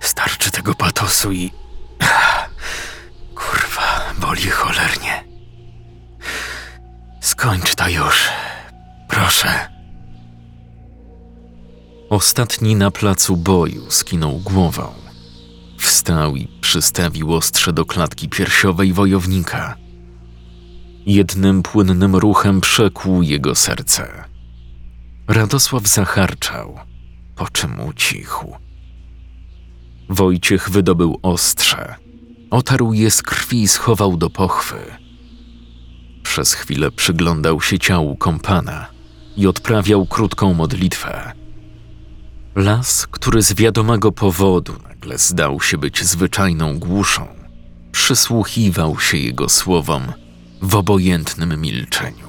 [0.00, 1.50] Starczy tego patosu i.
[3.34, 5.24] Kurwa, boli cholernie.
[7.20, 8.28] Skończ to już.
[9.08, 9.77] Proszę.
[12.10, 14.88] Ostatni na placu boju skinął głową.
[15.78, 19.76] Wstał i przystawił ostrze do klatki piersiowej wojownika.
[21.06, 24.24] Jednym płynnym ruchem przekłuł jego serce.
[25.26, 26.78] Radosław zacharczał,
[27.36, 28.56] po czym ucichł.
[30.08, 31.94] Wojciech wydobył ostrze,
[32.50, 34.76] otarł je z krwi i schował do pochwy.
[36.22, 38.86] Przez chwilę przyglądał się ciału kompana
[39.36, 41.37] i odprawiał krótką modlitwę.
[42.58, 47.26] Las, który z wiadomego powodu nagle zdał się być zwyczajną głuszą,
[47.92, 50.12] przysłuchiwał się jego słowom
[50.62, 52.28] w obojętnym milczeniu.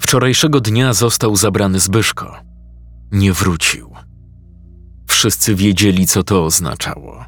[0.00, 2.36] Wczorajszego dnia został zabrany Zbyszko.
[3.12, 3.94] Nie wrócił.
[5.06, 7.24] Wszyscy wiedzieli, co to oznaczało.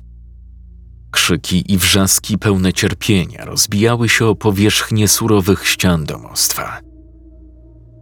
[1.10, 6.89] Krzyki i wrzaski pełne cierpienia rozbijały się o powierzchnię surowych ścian domostwa.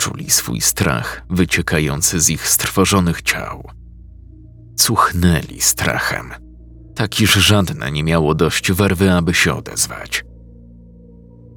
[0.09, 3.71] Czuli swój strach wyciekający z ich strwożonych ciał.
[4.77, 6.31] Cuchnęli strachem,
[6.95, 10.25] tak iż żadne nie miało dość werwy, aby się odezwać.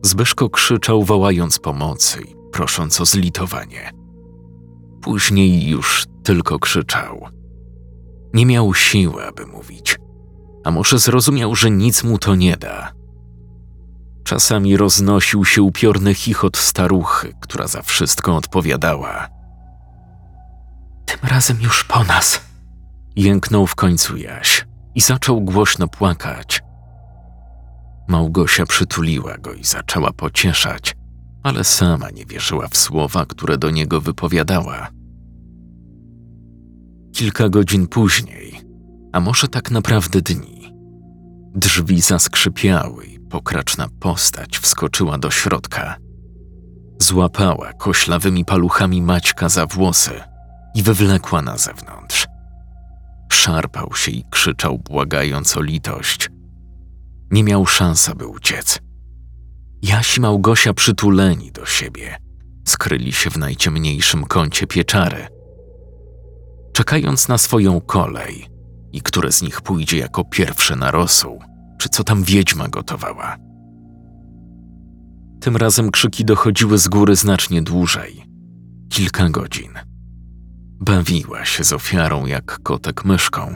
[0.03, 3.91] Zbyszko krzyczał, wołając pomocy i prosząc o zlitowanie.
[5.01, 7.27] Później już tylko krzyczał.
[8.33, 9.97] Nie miał siły, aby mówić,
[10.63, 12.93] a może zrozumiał, że nic mu to nie da.
[14.31, 19.27] Czasami roznosił się upiorny chichot staruchy, która za wszystko odpowiadała.
[21.05, 22.41] Tym razem już po nas.
[23.15, 26.61] Jęknął w końcu Jaś i zaczął głośno płakać.
[28.07, 30.95] Małgosia przytuliła go i zaczęła pocieszać,
[31.43, 34.87] ale sama nie wierzyła w słowa, które do niego wypowiadała.
[37.13, 38.61] Kilka godzin później,
[39.13, 40.73] a może tak naprawdę dni,
[41.55, 45.97] drzwi zaskrzypiały i pokraczna postać wskoczyła do środka.
[46.99, 50.11] Złapała koślawymi paluchami Maćka za włosy
[50.75, 52.27] i wywlekła na zewnątrz.
[53.31, 56.29] Szarpał się i krzyczał, błagając o litość.
[57.31, 58.79] Nie miał szans, aby uciec.
[59.81, 62.17] Jaś i Małgosia przytuleni do siebie
[62.67, 65.27] skryli się w najciemniejszym kącie pieczary.
[66.73, 68.47] Czekając na swoją kolej
[68.91, 71.41] i które z nich pójdzie jako pierwsze na rosół,
[71.81, 73.37] czy co tam wiedźma gotowała.
[75.39, 78.23] Tym razem krzyki dochodziły z góry znacznie dłużej
[78.89, 79.71] kilka godzin.
[80.79, 83.55] Bawiła się z ofiarą jak kotek myszką,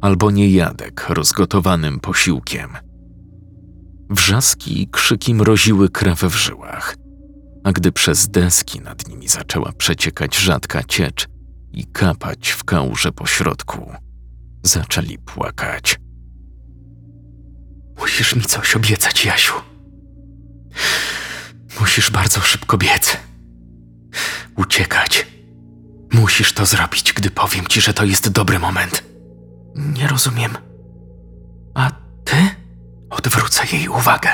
[0.00, 2.70] albo niejadek rozgotowanym posiłkiem.
[4.10, 6.96] Wrzaski i krzyki mroziły krew w żyłach,
[7.64, 11.26] a gdy przez deski nad nimi zaczęła przeciekać rzadka ciecz
[11.72, 13.92] i kapać w kałuże po środku,
[14.62, 16.03] zaczęli płakać.
[17.98, 19.54] Musisz mi coś obiecać, Jasiu.
[21.80, 23.16] Musisz bardzo szybko biec.
[24.56, 25.26] Uciekać.
[26.12, 29.04] Musisz to zrobić, gdy powiem ci, że to jest dobry moment.
[29.76, 30.58] Nie rozumiem.
[31.74, 31.90] A
[32.24, 32.36] ty?
[33.10, 34.30] Odwrócę jej uwagę.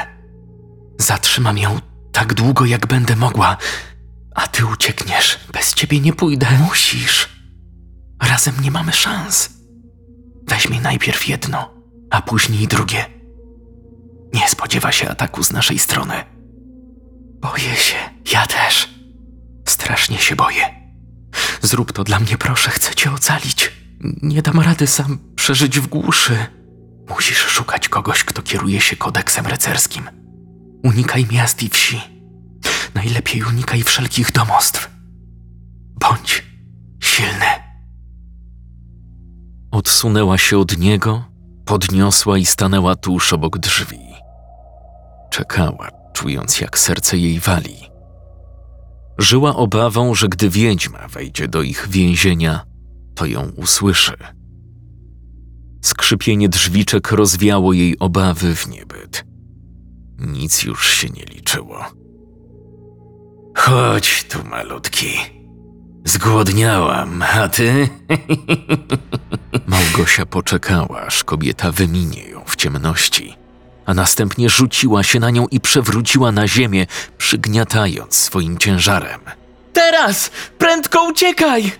[0.98, 1.80] Zatrzymam ją
[2.12, 3.56] tak długo, jak będę mogła,
[4.34, 5.40] a ty uciekniesz.
[5.52, 6.46] Bez ciebie nie pójdę.
[6.58, 7.28] Musisz.
[8.22, 9.50] Razem nie mamy szans.
[10.48, 11.74] Weźmie najpierw jedno,
[12.10, 13.19] a później drugie.
[14.34, 16.14] Nie spodziewa się ataku z naszej strony.
[17.40, 17.96] Boję się.
[18.32, 18.88] Ja też.
[19.68, 20.80] Strasznie się boję.
[21.62, 23.72] Zrób to dla mnie, proszę, chcę cię ocalić.
[24.22, 26.46] Nie dam rady sam przeżyć w głuszy.
[27.08, 30.10] Musisz szukać kogoś, kto kieruje się kodeksem rycerskim.
[30.84, 32.00] Unikaj miast i wsi.
[32.94, 34.90] Najlepiej unikaj wszelkich domostw.
[36.00, 36.44] Bądź
[37.02, 37.46] silny.
[39.70, 41.24] Odsunęła się od niego,
[41.64, 44.09] podniosła i stanęła tuż obok drzwi.
[45.30, 47.76] Czekała, czując jak serce jej wali.
[49.18, 52.64] Żyła obawą, że gdy wiedźma wejdzie do ich więzienia,
[53.14, 54.16] to ją usłyszy.
[55.82, 59.24] Skrzypienie drzwiczek rozwiało jej obawy w niebyt.
[60.18, 61.84] Nic już się nie liczyło.
[63.56, 65.08] Chodź tu, malutki.
[66.04, 67.88] Zgłodniałam, a ty?
[69.66, 73.34] Małgosia poczekała, aż kobieta wyminie ją w ciemności,
[73.90, 76.86] a następnie rzuciła się na nią i przewróciła na ziemię,
[77.18, 79.20] przygniatając swoim ciężarem.
[79.72, 80.30] Teraz!
[80.58, 81.72] Prędko uciekaj!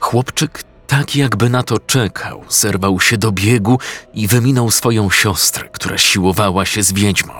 [0.00, 3.78] Chłopczyk, tak jakby na to czekał, zerwał się do biegu
[4.14, 7.34] i wyminął swoją siostrę, która siłowała się z wiedźmą.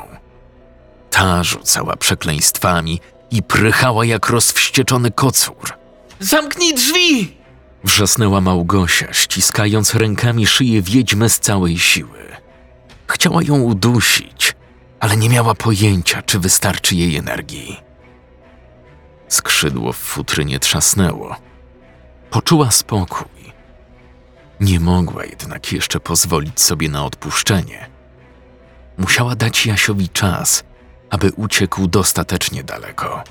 [1.11, 5.73] Ta rzucała przekleństwami i prychała jak rozwścieczony kocur.
[6.21, 7.37] Zamknij drzwi!
[7.85, 12.26] Wrzasnęła Małgosia, ściskając rękami szyję wiedźmy z całej siły.
[13.07, 14.55] Chciała ją udusić,
[15.01, 17.81] ale nie miała pojęcia, czy wystarczy jej energii.
[19.29, 21.37] Skrzydło w futrynie trzasnęło.
[22.31, 23.53] Poczuła spokój.
[24.61, 27.91] Nie mogła jednak jeszcze pozwolić sobie na odpuszczenie.
[28.99, 30.65] Musiała dać Jasiowi czas,
[31.11, 33.25] aby uciekł dostatecznie daleko.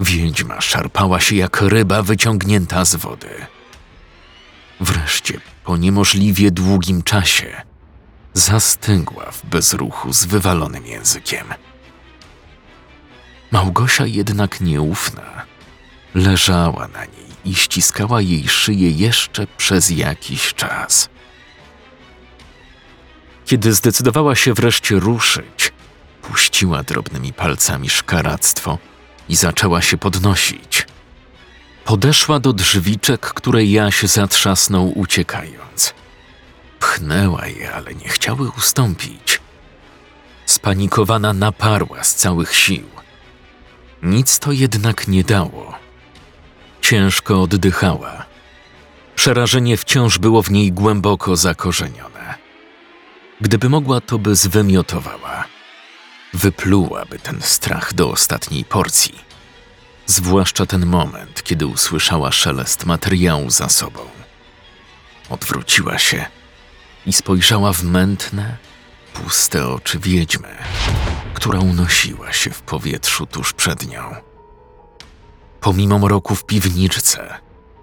[0.00, 3.46] Wiedźma szarpała się jak ryba wyciągnięta z wody.
[4.80, 7.62] Wreszcie, po niemożliwie długim czasie,
[8.34, 11.46] zastygła w bezruchu z wywalonym językiem.
[13.50, 15.46] Małgosia jednak nieufna,
[16.14, 21.08] leżała na niej i ściskała jej szyję jeszcze przez jakiś czas.
[23.46, 25.72] Kiedy zdecydowała się wreszcie ruszyć,
[26.22, 28.78] puściła drobnymi palcami szkaractwo
[29.28, 30.86] i zaczęła się podnosić.
[31.84, 35.94] Podeszła do drzwiczek, które Jaś zatrzasnął uciekając.
[36.84, 39.40] Pchnęła je, ale nie chciały ustąpić.
[40.46, 42.88] Spanikowana naparła z całych sił.
[44.02, 45.78] Nic to jednak nie dało.
[46.80, 48.24] Ciężko oddychała.
[49.16, 52.34] Przerażenie wciąż było w niej głęboko zakorzenione.
[53.40, 55.44] Gdyby mogła, to by zwymiotowała.
[56.34, 59.18] Wyplułaby ten strach do ostatniej porcji.
[60.06, 64.00] Zwłaszcza ten moment, kiedy usłyszała szelest materiału za sobą.
[65.30, 66.26] Odwróciła się
[67.06, 68.56] i spojrzała w mętne,
[69.12, 70.56] puste oczy wiedźmy,
[71.34, 74.14] która unosiła się w powietrzu tuż przed nią.
[75.60, 77.34] Pomimo mroku w piwniczce,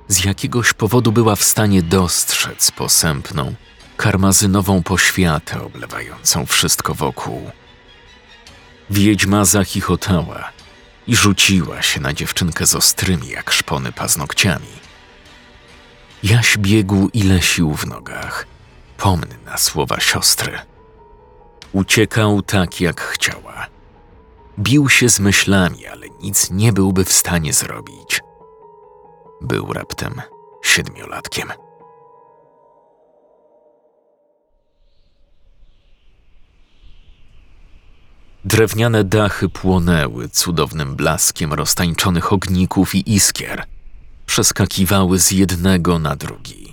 [0.08, 3.56] z jakiegoś powodu była w stanie dostrzec posępną,
[3.98, 7.52] karmazynową poświatę oblewającą wszystko wokół.
[8.90, 10.52] Wiedźma zachichotała
[11.08, 14.82] i rzuciła się na dziewczynkę z ostrymi jak szpony paznokciami.
[16.24, 18.46] Jaś biegł ile sił w nogach,
[19.02, 20.60] pomny na słowa siostry.
[21.72, 23.68] Uciekał tak, jak chciała.
[24.60, 28.22] Bił się z myślami, ale nic nie byłby w stanie zrobić.
[29.42, 30.22] Był raptem
[30.64, 31.52] siedmiolatkiem.
[38.46, 43.64] Drewniane dachy płonęły cudownym blaskiem roztańczonych ogników i iskier.
[44.26, 46.71] Przeskakiwały z jednego na drugi,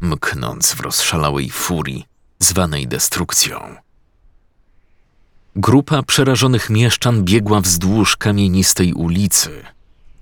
[0.00, 2.06] mknąc w rozszalałej furii,
[2.38, 3.76] zwanej destrukcją.
[5.56, 9.62] Grupa przerażonych mieszczan biegła wzdłuż kamienistej ulicy,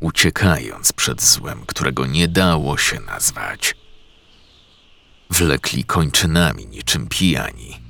[0.00, 3.76] uciekając przed złem, którego nie dało się nazwać.
[5.30, 7.80] Wlekli kończynami niczym pijani,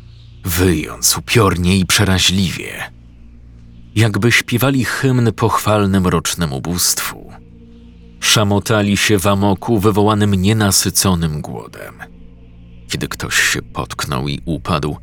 [0.45, 2.91] wyjąc upiornie i przeraźliwie,
[3.95, 7.32] jakby śpiewali hymn pochwalny mrocznemu bóstwu.
[8.25, 11.99] Szamotali się w amoku wywołanym nienasyconym głodem.
[12.89, 14.97] Kiedy ktoś się potknął i upadł,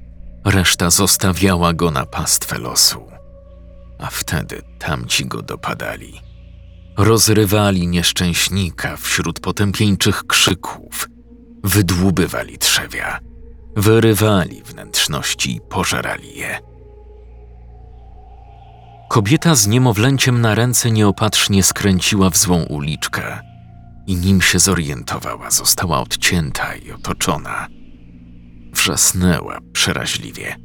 [0.45, 3.01] reszta zostawiała go na pastwę losu.
[3.99, 6.21] A wtedy tamci go dopadali.
[6.97, 11.09] Rozrywali nieszczęśnika wśród potępieńczych krzyków,
[11.63, 13.19] wydłubywali trzewia,
[13.75, 16.70] wyrywali wnętrzności i pożerali je.
[19.11, 23.39] Kobieta z niemowlęciem na ręce nieopatrznie skręciła w złą uliczkę
[24.07, 27.67] i nim się zorientowała, została odcięta i otoczona.
[28.73, 30.55] Wrzasnęła przeraźliwie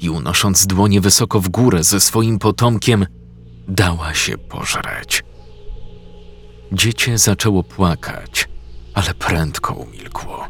[0.00, 3.06] i unosząc dłonie wysoko w górę ze swoim potomkiem,
[3.68, 5.24] dała się pożreć.
[6.72, 8.48] Dziecię zaczęło płakać,
[8.94, 10.46] ale prędko umilkło,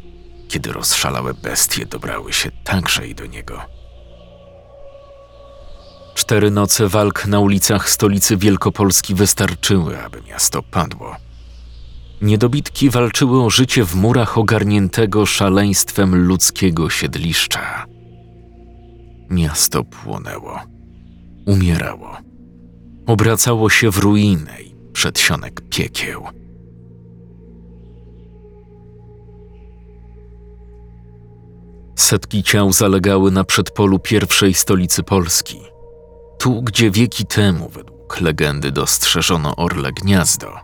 [0.48, 3.79] kiedy rozszalałe bestie dobrały się także i do niego.
[6.20, 11.16] Cztery noce walk na ulicach stolicy Wielkopolski wystarczyły, aby miasto padło.
[12.22, 17.86] Niedobitki walczyły o życie w murach ogarniętego szaleństwem ludzkiego siedliszcza.
[19.30, 20.60] Miasto płonęło,
[21.46, 22.16] umierało,
[23.06, 26.24] obracało się w ruinę i przedsionek piekieł.
[31.96, 35.69] Setki ciał zalegały na przedpolu pierwszej stolicy Polski.
[36.40, 40.56] Tu, gdzie wieki temu, według legendy, dostrzeżono orle gniazdo,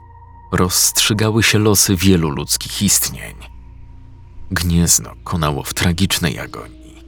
[0.52, 3.34] rozstrzygały się losy wielu ludzkich istnień.
[4.50, 7.04] Gniezno konało w tragicznej agonii.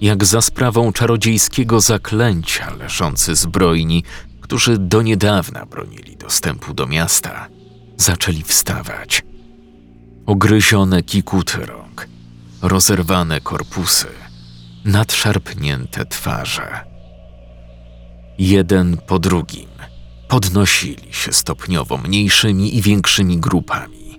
[0.00, 4.04] Jak za sprawą czarodziejskiego zaklęcia leżący zbrojni,
[4.40, 7.48] którzy do niedawna bronili dostępu do miasta,
[7.96, 9.22] zaczęli wstawać.
[10.26, 12.08] Ogryzione kikuty rąk,
[12.62, 14.08] rozerwane korpusy,
[14.84, 16.89] nadszarpnięte twarze.
[18.40, 19.68] Jeden po drugim
[20.28, 24.18] podnosili się stopniowo mniejszymi i większymi grupami,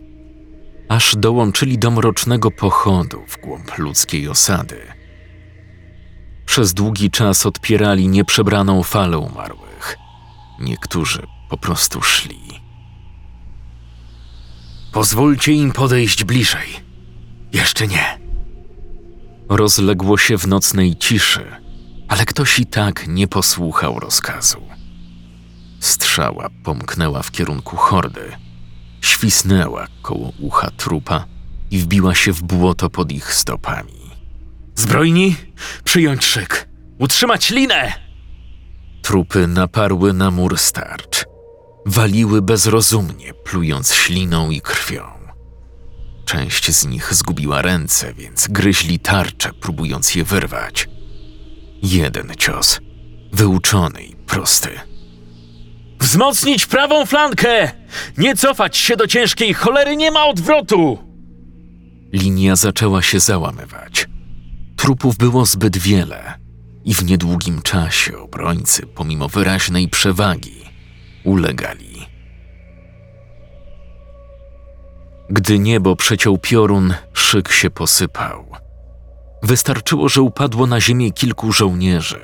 [0.90, 4.82] aż dołączyli do mrocznego pochodu w głąb ludzkiej osady.
[6.46, 9.98] Przez długi czas odpierali nieprzebraną falę umarłych.
[10.60, 12.42] Niektórzy po prostu szli.
[14.92, 16.68] Pozwólcie im podejść bliżej.
[17.54, 18.20] Jeszcze nie.
[19.50, 21.61] Rozległo się w nocnej ciszy,
[22.12, 24.62] ale ktoś i tak nie posłuchał rozkazu.
[25.80, 28.32] Strzała pomknęła w kierunku hordy,
[29.02, 31.26] świsnęła koło ucha trupa
[31.72, 34.12] i wbiła się w błoto pod ich stopami.
[34.76, 35.36] Zbrojni,
[35.84, 36.70] przyjąć szyk,
[37.00, 37.94] utrzymać linę!
[39.02, 41.26] Trupy naparły na mur starcz.
[41.86, 45.04] Waliły bezrozumnie, plując śliną i krwią.
[46.26, 50.91] Część z nich zgubiła ręce, więc gryźli tarcze, próbując je wyrwać.
[51.82, 52.80] Jeden cios,
[53.34, 54.70] wyuczony i prosty.
[56.00, 57.72] Wzmocnić prawą flankę!
[58.18, 60.98] Nie cofać się do ciężkiej cholery, nie ma odwrotu!
[62.14, 64.08] Linia zaczęła się załamywać.
[64.76, 66.34] Trupów było zbyt wiele
[66.86, 70.62] i w niedługim czasie obrońcy, pomimo wyraźnej przewagi,
[71.24, 72.08] ulegali.
[75.30, 78.61] Gdy niebo przeciął piorun, szyk się posypał.
[79.44, 82.20] Wystarczyło, że upadło na ziemię kilku żołnierzy,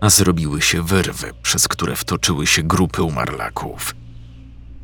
[0.00, 3.94] a zrobiły się wyrwy, przez które wtoczyły się grupy umarlaków.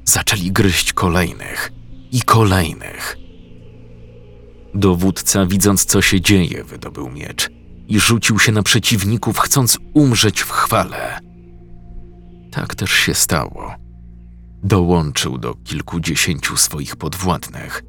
[0.05, 1.73] Zaczęli gryźć kolejnych
[2.13, 3.17] i kolejnych.
[4.75, 7.51] Dowódca, widząc co się dzieje, wydobył miecz
[7.89, 11.21] i rzucił się na przeciwników, chcąc umrzeć w chwale.
[12.51, 13.75] Tak też się stało.
[14.63, 17.83] Dołączył do kilkudziesięciu swoich podwładnych.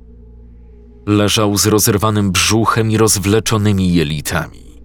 [1.06, 4.82] Leżał z rozerwanym brzuchem i rozwleczonymi jelitami,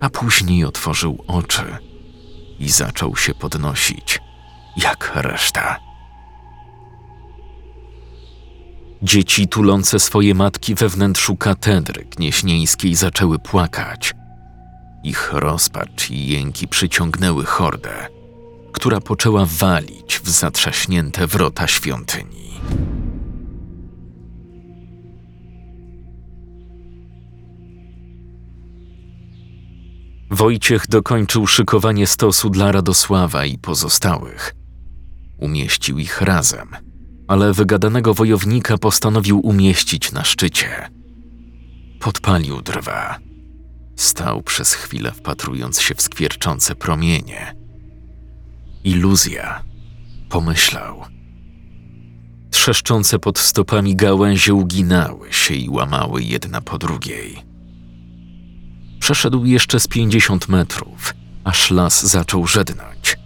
[0.00, 1.76] a później otworzył oczy
[2.58, 4.20] i zaczął się podnosić,
[4.76, 5.76] jak reszta.
[9.02, 14.14] Dzieci tulące swoje matki we wnętrzu katedry gnieśnieńskiej zaczęły płakać.
[15.04, 18.08] Ich rozpacz i jęki przyciągnęły hordę,
[18.72, 22.60] która poczęła walić w zatrzaśnięte wrota świątyni.
[30.32, 34.54] Wojciech dokończył szykowanie stosu dla Radosława i pozostałych.
[35.38, 36.68] Umieścił ich razem,
[37.28, 40.90] ale wygadanego wojownika postanowił umieścić na szczycie.
[42.00, 43.18] Podpalił drwa.
[43.96, 47.56] Stał przez chwilę wpatrując się w skwierczące promienie.
[48.84, 49.62] Iluzja,
[50.28, 51.02] pomyślał.
[52.50, 57.51] Trzeszczące pod stopami gałęzie uginały się i łamały jedna po drugiej.
[59.02, 61.14] Przeszedł jeszcze z pięćdziesiąt metrów,
[61.44, 63.16] aż las zaczął żednąć,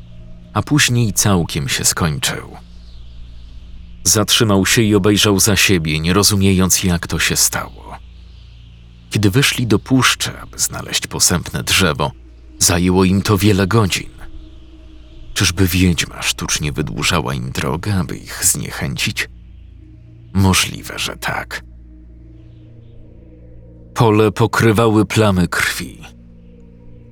[0.55, 2.57] a później całkiem się skończył.
[4.05, 7.98] Zatrzymał się i obejrzał za siebie, nie rozumiejąc, jak to się stało.
[9.11, 12.12] Kiedy wyszli do puszczy, aby znaleźć posępne drzewo,
[12.59, 14.11] zajęło im to wiele godzin.
[15.35, 19.28] Czyżby wiedźma sztucznie wydłużała im drogę, aby ich zniechęcić?
[20.32, 21.66] Możliwe, że tak.
[23.97, 26.02] Pole pokrywały plamy krwi.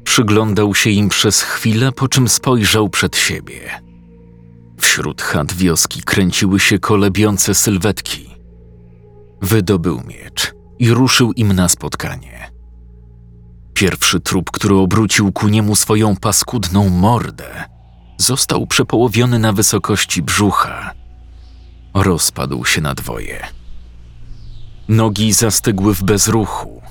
[0.05, 3.81] Przyglądał się im przez chwilę, po czym spojrzał przed siebie.
[4.81, 8.31] Wśród chat wioski kręciły się kolebiące sylwetki.
[9.43, 12.51] Wydobył miecz i ruszył im na spotkanie.
[13.75, 17.65] Pierwszy trup, który obrócił ku niemu swoją paskudną mordę,
[18.19, 20.93] został przepołowiony na wysokości brzucha.
[21.95, 23.64] Rozpadł się na dwoje.
[24.89, 26.83] Nogi zastygły w bezruchu,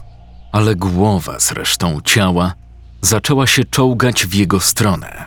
[0.51, 2.53] ale głowa z resztą ciała
[3.01, 5.25] zaczęła się czołgać w jego stronę.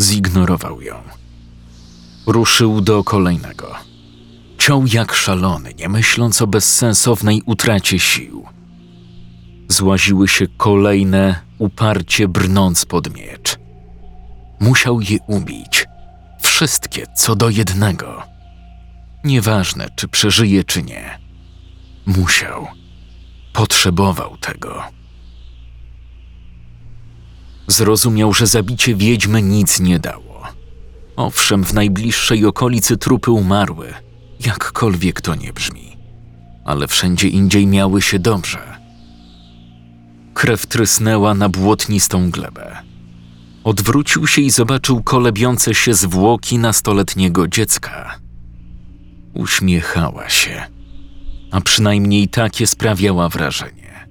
[0.00, 0.94] Zignorował ją.
[2.26, 3.74] Ruszył do kolejnego.
[4.58, 8.46] Ciął jak szalony, nie myśląc o bezsensownej utracie sił.
[9.68, 13.58] Złaziły się kolejne, uparcie brnąc pod miecz.
[14.60, 15.86] Musiał je ubić.
[16.40, 18.22] Wszystkie co do jednego.
[19.24, 21.21] Nieważne, czy przeżyje, czy nie.
[22.06, 22.66] Musiał.
[23.52, 24.82] Potrzebował tego.
[27.66, 30.42] Zrozumiał, że zabicie wiedźmy nic nie dało.
[31.16, 33.94] Owszem, w najbliższej okolicy trupy umarły,
[34.46, 35.96] jakkolwiek to nie brzmi,
[36.64, 38.78] ale wszędzie indziej miały się dobrze.
[40.34, 42.76] Krew trysnęła na błotnistą glebę.
[43.64, 48.18] Odwrócił się i zobaczył kolebiące się zwłoki nastoletniego dziecka.
[49.34, 50.66] Uśmiechała się,
[51.52, 54.08] a przynajmniej takie sprawiała wrażenie.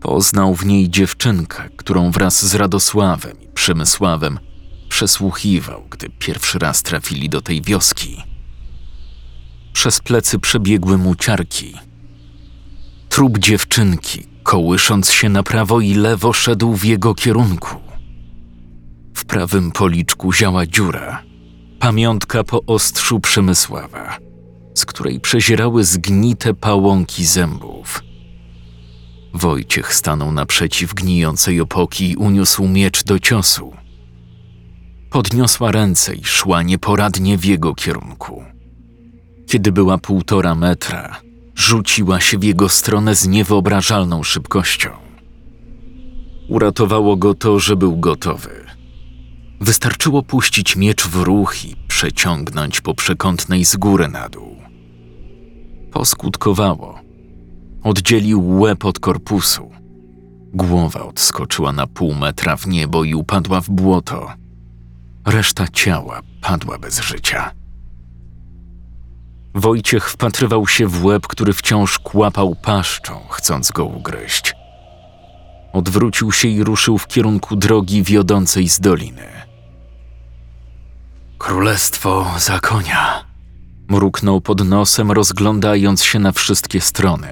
[0.00, 4.38] Poznał w niej dziewczynkę, którą wraz z Radosławem i Przemysławem
[4.88, 8.22] przesłuchiwał, gdy pierwszy raz trafili do tej wioski.
[9.72, 11.74] Przez plecy przebiegły mu ciarki.
[13.08, 17.76] Trup dziewczynki, kołysząc się na prawo i lewo, szedł w jego kierunku.
[19.14, 21.22] W prawym policzku ziała dziura,
[21.78, 24.27] pamiątka po ostrzu Przemysława,
[24.78, 28.02] z której przezierały zgnite pałąki zębów.
[29.34, 33.72] Wojciech stanął naprzeciw gnijącej opoki i uniósł miecz do ciosu.
[35.10, 38.44] Podniosła ręce i szła nieporadnie w jego kierunku.
[39.46, 41.20] Kiedy była półtora metra,
[41.54, 44.90] rzuciła się w jego stronę z niewyobrażalną szybkością.
[46.48, 48.64] Uratowało go to, że był gotowy.
[49.60, 54.57] Wystarczyło puścić miecz w ruch i przeciągnąć po przekątnej z góry na dół.
[55.98, 57.00] Poskutkowało.
[57.82, 59.70] Oddzielił łeb od korpusu.
[60.54, 64.32] Głowa odskoczyła na pół metra w niebo i upadła w błoto.
[65.26, 67.50] Reszta ciała padła bez życia.
[69.54, 74.54] Wojciech wpatrywał się w łeb, który wciąż kłapał paszczą, chcąc go ugryźć.
[75.72, 79.26] Odwrócił się i ruszył w kierunku drogi wiodącej z doliny.
[81.38, 83.27] Królestwo za konia.
[83.88, 87.28] Mruknął pod nosem, rozglądając się na wszystkie strony,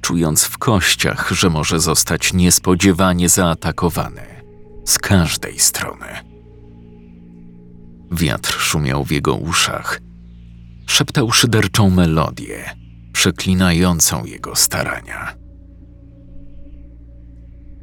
[0.00, 4.22] czując w kościach, że może zostać niespodziewanie zaatakowany
[4.84, 6.06] z każdej strony.
[8.12, 10.00] Wiatr szumiał w jego uszach.
[10.86, 12.70] Szeptał szyderczą melodię,
[13.12, 15.34] przeklinającą jego starania.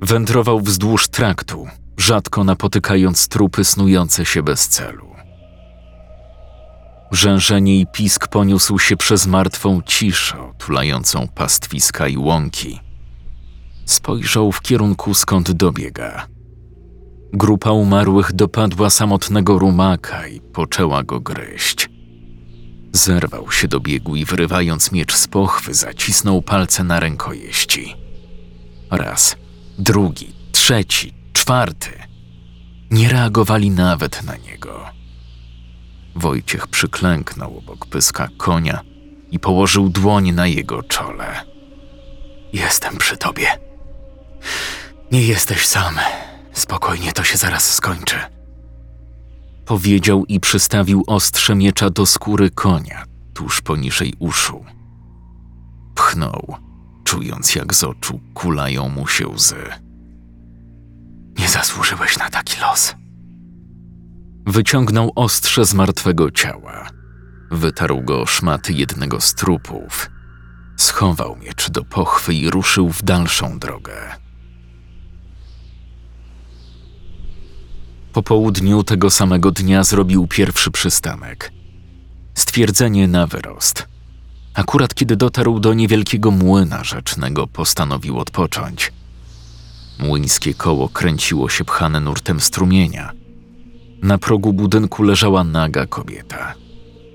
[0.01, 1.67] Wędrował wzdłuż traktu,
[1.97, 5.12] rzadko napotykając trupy snujące się bez celu.
[7.14, 12.80] Rzężenie i pisk poniósł się przez martwą ciszę otulającą pastwiska i łąki.
[13.85, 16.27] Spojrzał w kierunku skąd dobiega.
[17.34, 21.90] Grupa umarłych dopadła samotnego rumaka i poczęła go gryźć.
[22.91, 27.95] Zerwał się do biegu i wyrywając miecz z pochwy, zacisnął palce na rękojeści.
[28.91, 29.35] Raz,
[29.80, 31.90] drugi, trzeci, czwarty.
[32.91, 35.02] Nie reagowali nawet na niego.
[36.15, 38.81] Wojciech przyklęknął obok pyska konia
[39.31, 41.45] i położył dłoń na jego czole.
[42.53, 43.48] Jestem przy tobie.
[45.11, 45.95] Nie jesteś sam.
[46.53, 48.15] Spokojnie, to się zaraz skończy.
[49.65, 53.03] Powiedział i przystawił ostrze miecza do skóry konia,
[53.34, 54.65] tuż poniżej uszu.
[55.95, 56.56] Pchnął,
[57.03, 59.64] czując jak z oczu kulają mu się łzy.
[61.40, 62.95] Nie zasłużyłeś na taki los.
[64.45, 66.89] Wyciągnął ostrze z martwego ciała.
[67.51, 70.09] Wytarł go szmaty jednego z trupów.
[70.77, 73.93] Schował miecz do pochwy i ruszył w dalszą drogę.
[78.13, 81.51] Po południu tego samego dnia zrobił pierwszy przystanek.
[82.33, 83.87] Stwierdzenie na wyrost.
[84.53, 88.93] Akurat kiedy dotarł do niewielkiego młyna rzecznego, postanowił odpocząć.
[89.99, 93.22] Młyńskie koło kręciło się pchane nurtem strumienia.
[94.03, 96.53] Na progu budynku leżała naga kobieta.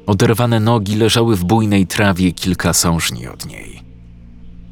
[0.07, 3.83] Oderwane nogi leżały w bujnej trawie kilka sążni od niej.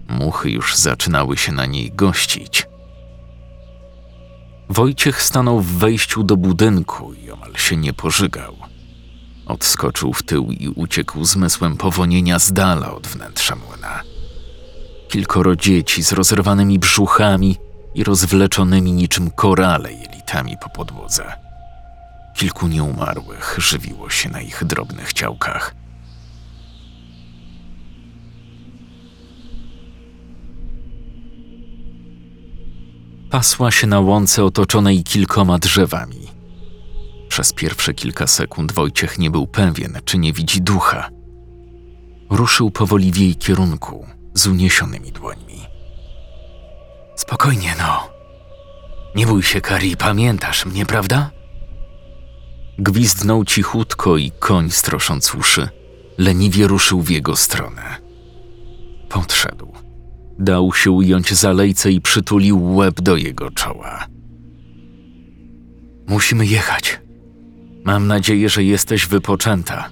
[0.09, 2.67] Muchy już zaczynały się na niej gościć.
[4.69, 8.57] Wojciech stanął w wejściu do budynku i omal się nie pożygał.
[9.47, 14.03] Odskoczył w tył i uciekł zmysłem powonienia z dala od wnętrza młyna.
[15.09, 17.57] Kilkoro dzieci z rozerwanymi brzuchami
[17.95, 21.46] i rozwleczonymi niczym korale jelitami po podłodze.
[22.37, 25.75] Kilku nieumarłych żywiło się na ich drobnych ciałkach.
[33.31, 36.27] Pasła się na łące otoczonej kilkoma drzewami.
[37.29, 41.09] Przez pierwsze kilka sekund Wojciech nie był pewien, czy nie widzi ducha.
[42.31, 45.61] Ruszył powoli w jej kierunku, z uniesionymi dłońmi.
[47.17, 48.09] Spokojnie, no.
[49.15, 51.36] Nie bój się, Kari, pamiętasz mnie, prawda?
[52.79, 55.69] Gwizdnął cichutko i koń, strosząc uszy,
[56.19, 57.83] leniwie ruszył w jego stronę.
[59.09, 59.73] Podszedł.
[60.39, 64.07] Dał się ująć za lejce i przytulił łeb do jego czoła.
[66.07, 67.01] Musimy jechać.
[67.85, 69.91] Mam nadzieję, że jesteś wypoczęta.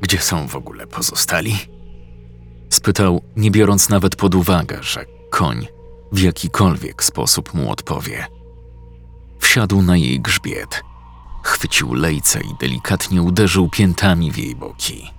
[0.00, 1.56] Gdzie są w ogóle pozostali?
[2.70, 5.66] Spytał, nie biorąc nawet pod uwagę, że koń
[6.12, 8.26] w jakikolwiek sposób mu odpowie.
[9.40, 10.82] Wsiadł na jej grzbiet,
[11.46, 15.10] chwycił lejce i delikatnie uderzył piętami w jej boki.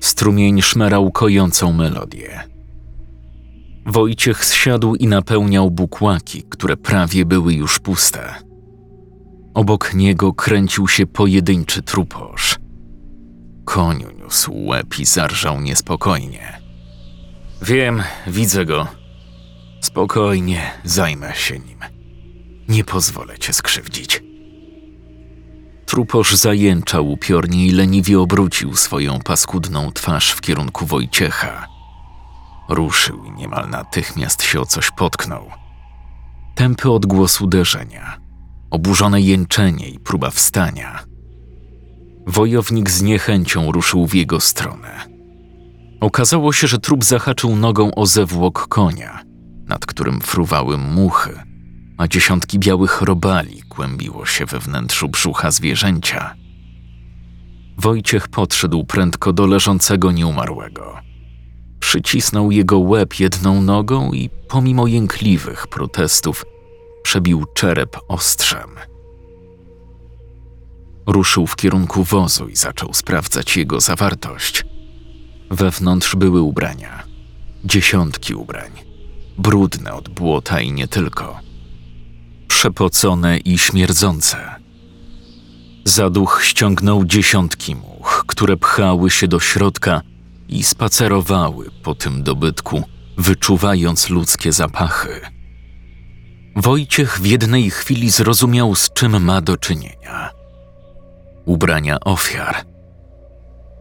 [0.00, 2.40] Strumień szmerał kojącą melodię.
[3.86, 8.34] Wojciech zsiadł i napełniał bukłaki, które prawie były już puste.
[9.54, 12.58] Obok niego kręcił się pojedynczy truposz.
[13.64, 16.60] Koniu niósł łeb i zarżał niespokojnie.
[17.62, 19.05] Wiem, widzę go.
[19.86, 21.78] Spokojnie, zajmę się nim.
[22.68, 24.22] Nie pozwolę cię skrzywdzić.
[25.86, 31.66] Truposz zajęczał upiornie i leniwie obrócił swoją paskudną twarz w kierunku Wojciecha.
[32.68, 35.50] Ruszył i niemal natychmiast się o coś potknął.
[36.54, 38.20] Tępy odgłos uderzenia,
[38.70, 41.04] oburzone jęczenie i próba wstania.
[42.26, 45.04] Wojownik z niechęcią ruszył w jego stronę.
[46.00, 49.25] Okazało się, że trup zahaczył nogą o zewłok konia,
[49.66, 51.40] nad którym fruwały muchy,
[51.98, 56.34] a dziesiątki białych robali kłębiło się we wnętrzu brzucha zwierzęcia.
[57.78, 60.98] Wojciech podszedł prędko do leżącego nieumarłego.
[61.80, 66.44] Przycisnął jego łeb jedną nogą i pomimo jękliwych protestów
[67.02, 68.70] przebił czerep ostrzem.
[71.06, 74.64] Ruszył w kierunku wozu i zaczął sprawdzać jego zawartość.
[75.50, 77.02] Wewnątrz były ubrania.
[77.64, 78.85] Dziesiątki ubrań.
[79.38, 81.40] Brudne od błota i nie tylko.
[82.48, 84.54] Przepocone i śmierdzące.
[85.84, 90.00] Zaduch ściągnął dziesiątki much, które pchały się do środka
[90.48, 92.82] i spacerowały po tym dobytku,
[93.18, 95.20] wyczuwając ludzkie zapachy.
[96.56, 100.30] Wojciech w jednej chwili zrozumiał, z czym ma do czynienia.
[101.44, 102.56] Ubrania ofiar.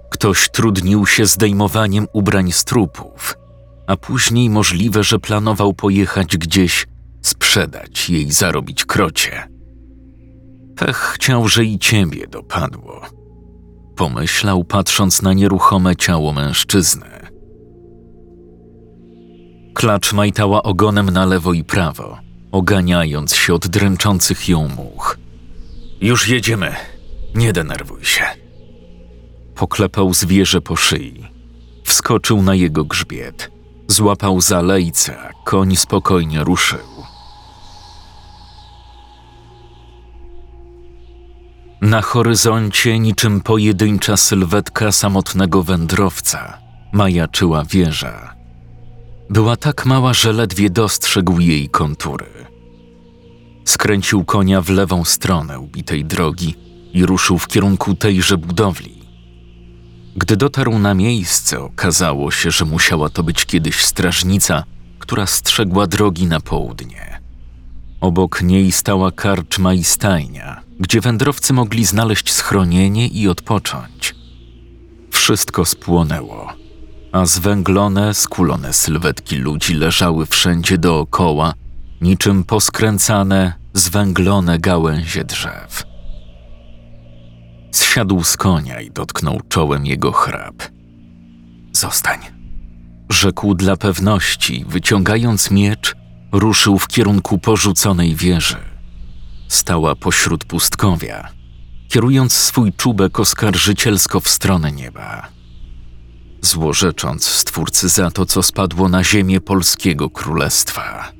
[0.09, 3.37] Ktoś trudnił się zdejmowaniem ubrań z trupów.
[3.87, 6.87] A później możliwe, że planował pojechać gdzieś,
[7.21, 9.47] sprzedać jej zarobić krocie.
[10.75, 13.01] Pech chciał, że i ciebie dopadło.
[13.95, 17.05] Pomyślał, patrząc na nieruchome ciało mężczyzny.
[19.73, 22.17] Klacz majtała ogonem na lewo i prawo,
[22.51, 25.17] oganiając się od dręczących ją much.
[26.01, 26.75] Już jedziemy.
[27.35, 28.23] Nie denerwuj się.
[29.55, 31.27] Poklepał zwierzę po szyi.
[31.83, 33.54] Wskoczył na jego grzbiet.
[33.87, 36.95] Złapał za lejce, koń spokojnie ruszył.
[41.81, 46.57] Na horyzoncie, niczym pojedyncza sylwetka samotnego wędrowca,
[46.91, 48.35] majaczyła wieża.
[49.29, 52.25] Była tak mała, że ledwie dostrzegł jej kontury.
[53.65, 56.55] Skręcił konia w lewą stronę ubitej drogi
[56.93, 58.94] i ruszył w kierunku tejże budowli.
[60.15, 64.63] Gdy dotarł na miejsce, okazało się, że musiała to być kiedyś strażnica,
[64.99, 67.21] która strzegła drogi na południe.
[68.01, 74.15] Obok niej stała karczma i stajnia, gdzie wędrowcy mogli znaleźć schronienie i odpocząć.
[75.11, 76.53] Wszystko spłonęło,
[77.11, 81.53] a zwęglone, skulone sylwetki ludzi leżały wszędzie dookoła,
[82.01, 85.94] niczym poskręcane, zwęglone gałęzie drzew.
[87.75, 90.63] Zsiadł z konia i dotknął czołem jego chrap.
[91.71, 92.19] Zostań,
[93.09, 95.95] rzekł dla pewności, wyciągając miecz,
[96.31, 98.57] ruszył w kierunku porzuconej wieży.
[99.47, 101.29] Stała pośród pustkowia,
[101.89, 105.27] kierując swój czubek oskarżycielsko w stronę nieba.
[106.41, 111.11] Złorzecząc stwórcy za to, co spadło na ziemię polskiego królestwa.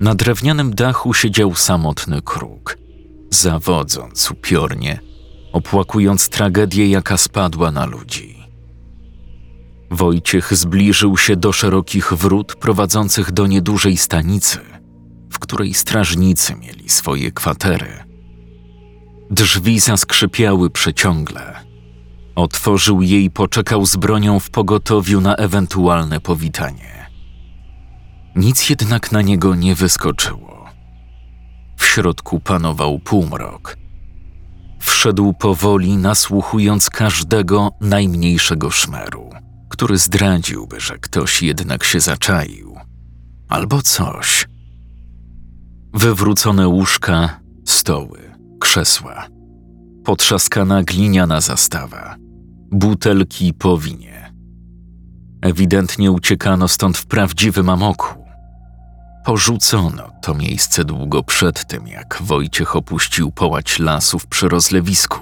[0.00, 2.83] Na drewnianym dachu siedział samotny kruk,
[3.34, 5.00] zawodząc upiornie,
[5.52, 8.34] opłakując tragedię, jaka spadła na ludzi.
[9.90, 14.58] Wojciech zbliżył się do szerokich wrót prowadzących do niedużej stanicy,
[15.30, 18.04] w której strażnicy mieli swoje kwatery.
[19.30, 21.60] Drzwi zaskrzypiały przeciągle.
[22.36, 27.10] Otworzył je i poczekał z bronią w pogotowiu na ewentualne powitanie.
[28.36, 30.53] Nic jednak na niego nie wyskoczyło.
[31.76, 33.76] W środku panował półmrok.
[34.80, 39.30] Wszedł powoli, nasłuchując każdego najmniejszego szmeru,
[39.68, 42.76] który zdradziłby, że ktoś jednak się zaczaił.
[43.48, 44.48] Albo coś.
[45.94, 48.18] Wywrócone łóżka, stoły,
[48.60, 49.26] krzesła,
[50.04, 52.16] potrzaskana gliniana zastawa,
[52.70, 54.34] butelki po winie.
[55.42, 58.23] Ewidentnie uciekano stąd w prawdziwym amoku.
[59.24, 65.18] Porzucono to miejsce długo przed tym, jak Wojciech opuścił połać lasów przy rozlewisku.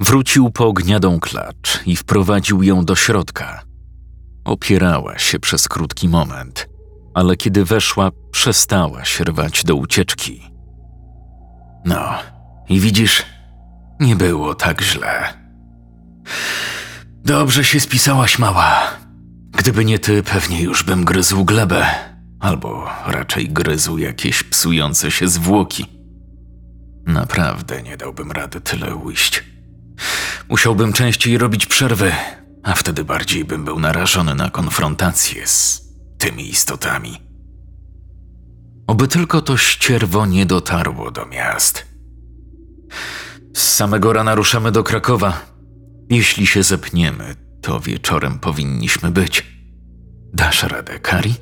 [0.00, 3.62] Wrócił po gniadą klacz i wprowadził ją do środka.
[4.44, 6.68] Opierała się przez krótki moment,
[7.14, 10.50] ale kiedy weszła, przestała się rwać do ucieczki.
[11.84, 12.08] No,
[12.68, 13.22] i widzisz,
[14.00, 15.34] nie było tak źle.
[17.24, 19.03] Dobrze się spisałaś, mała.
[19.56, 21.86] Gdyby nie ty, pewnie już bym gryzł glebę,
[22.40, 25.86] albo raczej gryzł jakieś psujące się zwłoki.
[27.06, 29.44] Naprawdę nie dałbym rady tyle ujść.
[30.48, 32.12] Musiałbym częściej robić przerwy,
[32.62, 35.82] a wtedy bardziej bym był narażony na konfrontację z
[36.18, 37.20] tymi istotami.
[38.86, 41.86] Oby tylko to ścierwo nie dotarło do miast.
[43.56, 45.40] Z samego rana ruszamy do Krakowa.
[46.10, 49.46] Jeśli się zepniemy, to wieczorem powinniśmy być.
[50.32, 51.34] Dasz radę, Kari?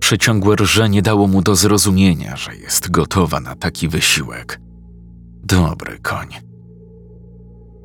[0.00, 4.60] Przeciągłe rżenie dało mu do zrozumienia, że jest gotowa na taki wysiłek.
[5.44, 6.28] Dobry koń.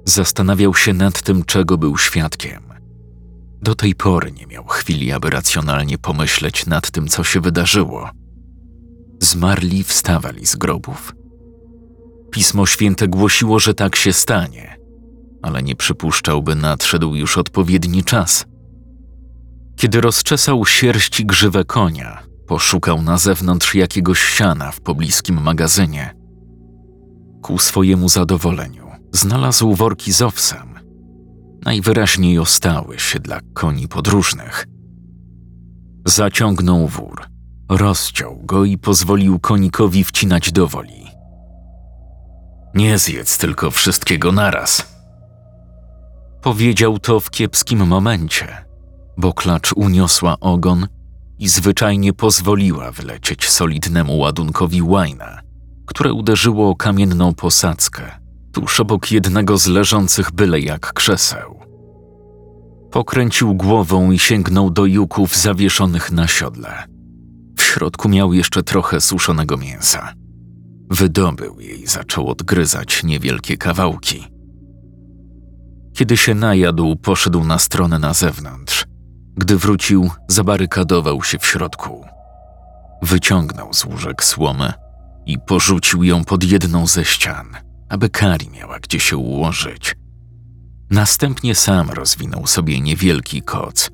[0.05, 2.63] Zastanawiał się nad tym, czego był świadkiem.
[3.61, 8.09] Do tej pory nie miał chwili, aby racjonalnie pomyśleć nad tym, co się wydarzyło.
[9.21, 11.15] Zmarli wstawali z grobów.
[12.31, 14.72] Pismo Święte głosiło, że tak się stanie,
[15.43, 18.45] ale nie przypuszczał, by nadszedł już odpowiedni czas.
[19.75, 26.15] Kiedy rozczesał sierści grzywę konia, poszukał na zewnątrz jakiegoś siana w pobliskim magazynie.
[27.41, 30.73] Ku swojemu zadowoleniu znalazł worki z owsem.
[31.65, 34.67] Najwyraźniej ostały się dla koni podróżnych.
[36.05, 37.25] Zaciągnął wór,
[37.69, 41.07] rozciął go i pozwolił konikowi wcinać do woli.
[42.73, 44.92] Nie zjedz tylko wszystkiego naraz.
[46.43, 48.65] Powiedział to w kiepskim momencie,
[49.17, 50.87] bo klacz uniosła ogon
[51.39, 55.39] i zwyczajnie pozwoliła wlecieć solidnemu ładunkowi łajna,
[55.85, 58.11] które uderzyło o kamienną posadzkę
[58.53, 61.59] tuż obok jednego z leżących byle jak krzeseł.
[62.91, 66.83] Pokręcił głową i sięgnął do juków zawieszonych na siodle.
[67.57, 70.13] W środku miał jeszcze trochę suszonego mięsa.
[70.89, 74.32] Wydobył je i zaczął odgryzać niewielkie kawałki.
[75.93, 78.85] Kiedy się najadł, poszedł na stronę na zewnątrz.
[79.35, 82.05] Gdy wrócił, zabarykadował się w środku.
[83.01, 84.73] Wyciągnął z łóżek słomę
[85.25, 87.47] i porzucił ją pod jedną ze ścian,
[87.89, 89.95] aby Kari miała gdzie się ułożyć.
[90.89, 93.89] Następnie sam rozwinął sobie niewielki koc,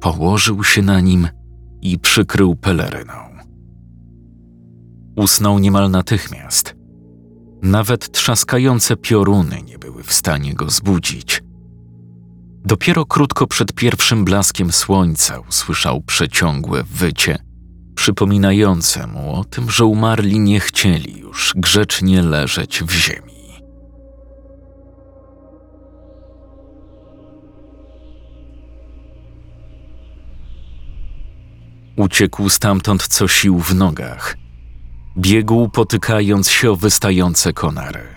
[0.00, 1.28] położył się na nim
[1.82, 3.32] i przykrył peleryną.
[5.16, 6.81] Usnął niemal natychmiast.
[7.62, 11.42] Nawet trzaskające pioruny nie były w stanie go zbudzić.
[12.64, 17.38] Dopiero krótko przed pierwszym blaskiem słońca usłyszał przeciągłe wycie,
[17.94, 23.32] przypominające mu o tym, że umarli nie chcieli już grzecznie leżeć w ziemi.
[31.96, 34.41] Uciekł stamtąd co sił w nogach.
[35.18, 38.08] Biegł potykając się o wystające konary.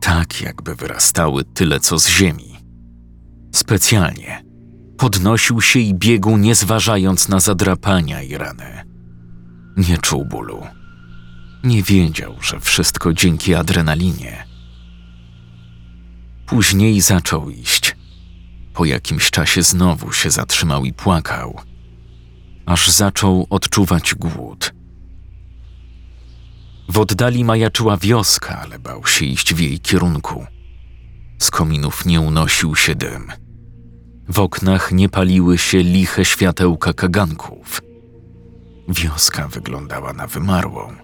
[0.00, 2.56] Tak jakby wyrastały tyle co z ziemi.
[3.54, 4.44] Specjalnie.
[4.98, 8.84] Podnosił się i biegł nie zważając na zadrapania i rany.
[9.76, 10.66] Nie czuł bólu.
[11.64, 14.44] Nie wiedział, że wszystko dzięki adrenalinie.
[16.46, 17.96] Później zaczął iść.
[18.74, 21.60] Po jakimś czasie znowu się zatrzymał i płakał,
[22.66, 24.75] aż zaczął odczuwać głód.
[26.88, 30.46] W oddali majaczyła wioska, ale bał się iść w jej kierunku.
[31.38, 33.32] Z kominów nie unosił się dym.
[34.28, 37.80] W oknach nie paliły się liche światełka kaganków.
[38.88, 40.96] Wioska wyglądała na wymarłą.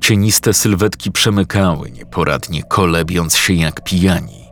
[0.00, 4.44] Cieniste sylwetki przemykały, nieporadnie kolebiąc się jak pijani.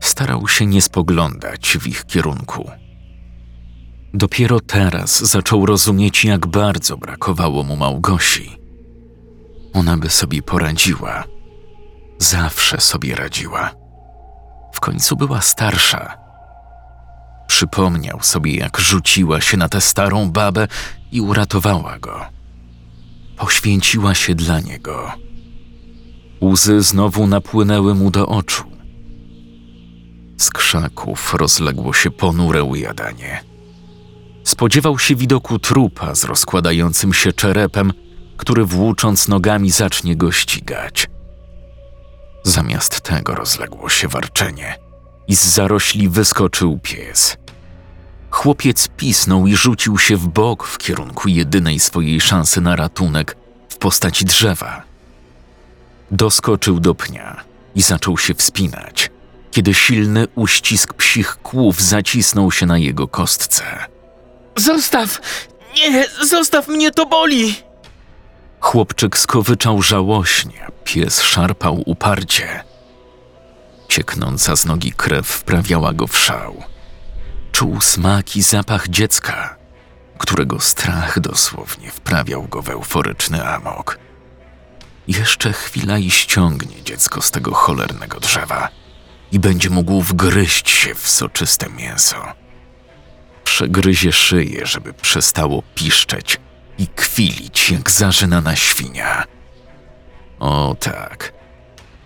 [0.00, 2.70] Starał się nie spoglądać w ich kierunku.
[4.14, 8.58] Dopiero teraz zaczął rozumieć, jak bardzo brakowało mu Małgosi.
[9.72, 11.24] Ona by sobie poradziła.
[12.18, 13.70] Zawsze sobie radziła.
[14.72, 16.18] W końcu była starsza.
[17.46, 20.68] Przypomniał sobie, jak rzuciła się na tę starą babę
[21.12, 22.26] i uratowała go.
[23.36, 25.12] Poświęciła się dla niego.
[26.42, 28.64] Łzy znowu napłynęły mu do oczu.
[30.38, 33.47] Z krzaków rozległo się ponure ujadanie.
[34.48, 37.92] Spodziewał się widoku trupa z rozkładającym się czerepem,
[38.36, 41.10] który włócząc nogami zacznie go ścigać.
[42.44, 44.78] Zamiast tego rozległo się warczenie
[45.28, 47.36] i z zarośli wyskoczył pies.
[48.30, 53.36] Chłopiec pisnął i rzucił się w bok w kierunku jedynej swojej szansy na ratunek
[53.68, 54.82] w postaci drzewa.
[56.10, 57.44] Doskoczył do pnia
[57.74, 59.10] i zaczął się wspinać,
[59.50, 63.64] kiedy silny uścisk psich kłów zacisnął się na jego kostce.
[64.58, 65.20] Zostaw!
[65.76, 67.54] Nie, zostaw mnie, to boli!
[68.60, 72.64] Chłopczyk skowyczał żałośnie, pies szarpał uparcie.
[73.88, 76.62] Cieknąca z nogi krew wprawiała go w szał.
[77.52, 79.56] Czuł smak i zapach dziecka,
[80.18, 83.98] którego strach dosłownie wprawiał go w euforyczny amok.
[85.08, 88.68] Jeszcze chwila i ściągnie dziecko z tego cholernego drzewa
[89.32, 92.16] i będzie mógł wgryźć się w soczyste mięso.
[93.58, 96.40] Przegryzie szyję, żeby przestało piszczeć
[96.78, 99.24] i kwilić jak zażynana świnia.
[100.38, 101.32] O tak,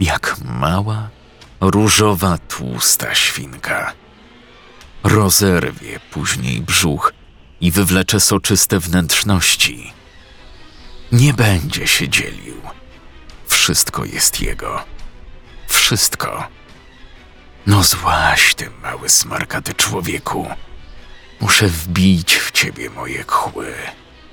[0.00, 1.10] jak mała,
[1.60, 3.92] różowa, tłusta świnka.
[5.04, 7.12] Rozerwie później brzuch
[7.60, 9.92] i wywlecze soczyste wnętrzności.
[11.12, 12.60] Nie będzie się dzielił.
[13.46, 14.84] Wszystko jest jego.
[15.68, 16.48] Wszystko.
[17.66, 20.46] No złaś ty, mały smarkaty człowieku.
[21.43, 23.74] Muszę wbić w ciebie moje kły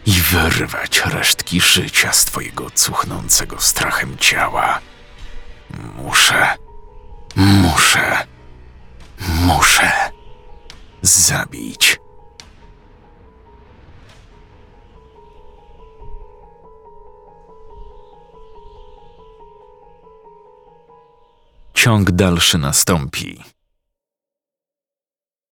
[0.05, 4.79] i wyrwać resztki życia z twojego cuchnącego strachem ciała.
[5.95, 6.47] Muszę,
[7.35, 8.27] muszę,
[9.19, 9.91] muszę
[11.01, 11.99] zabić.
[21.73, 23.43] Ciąg dalszy nastąpi.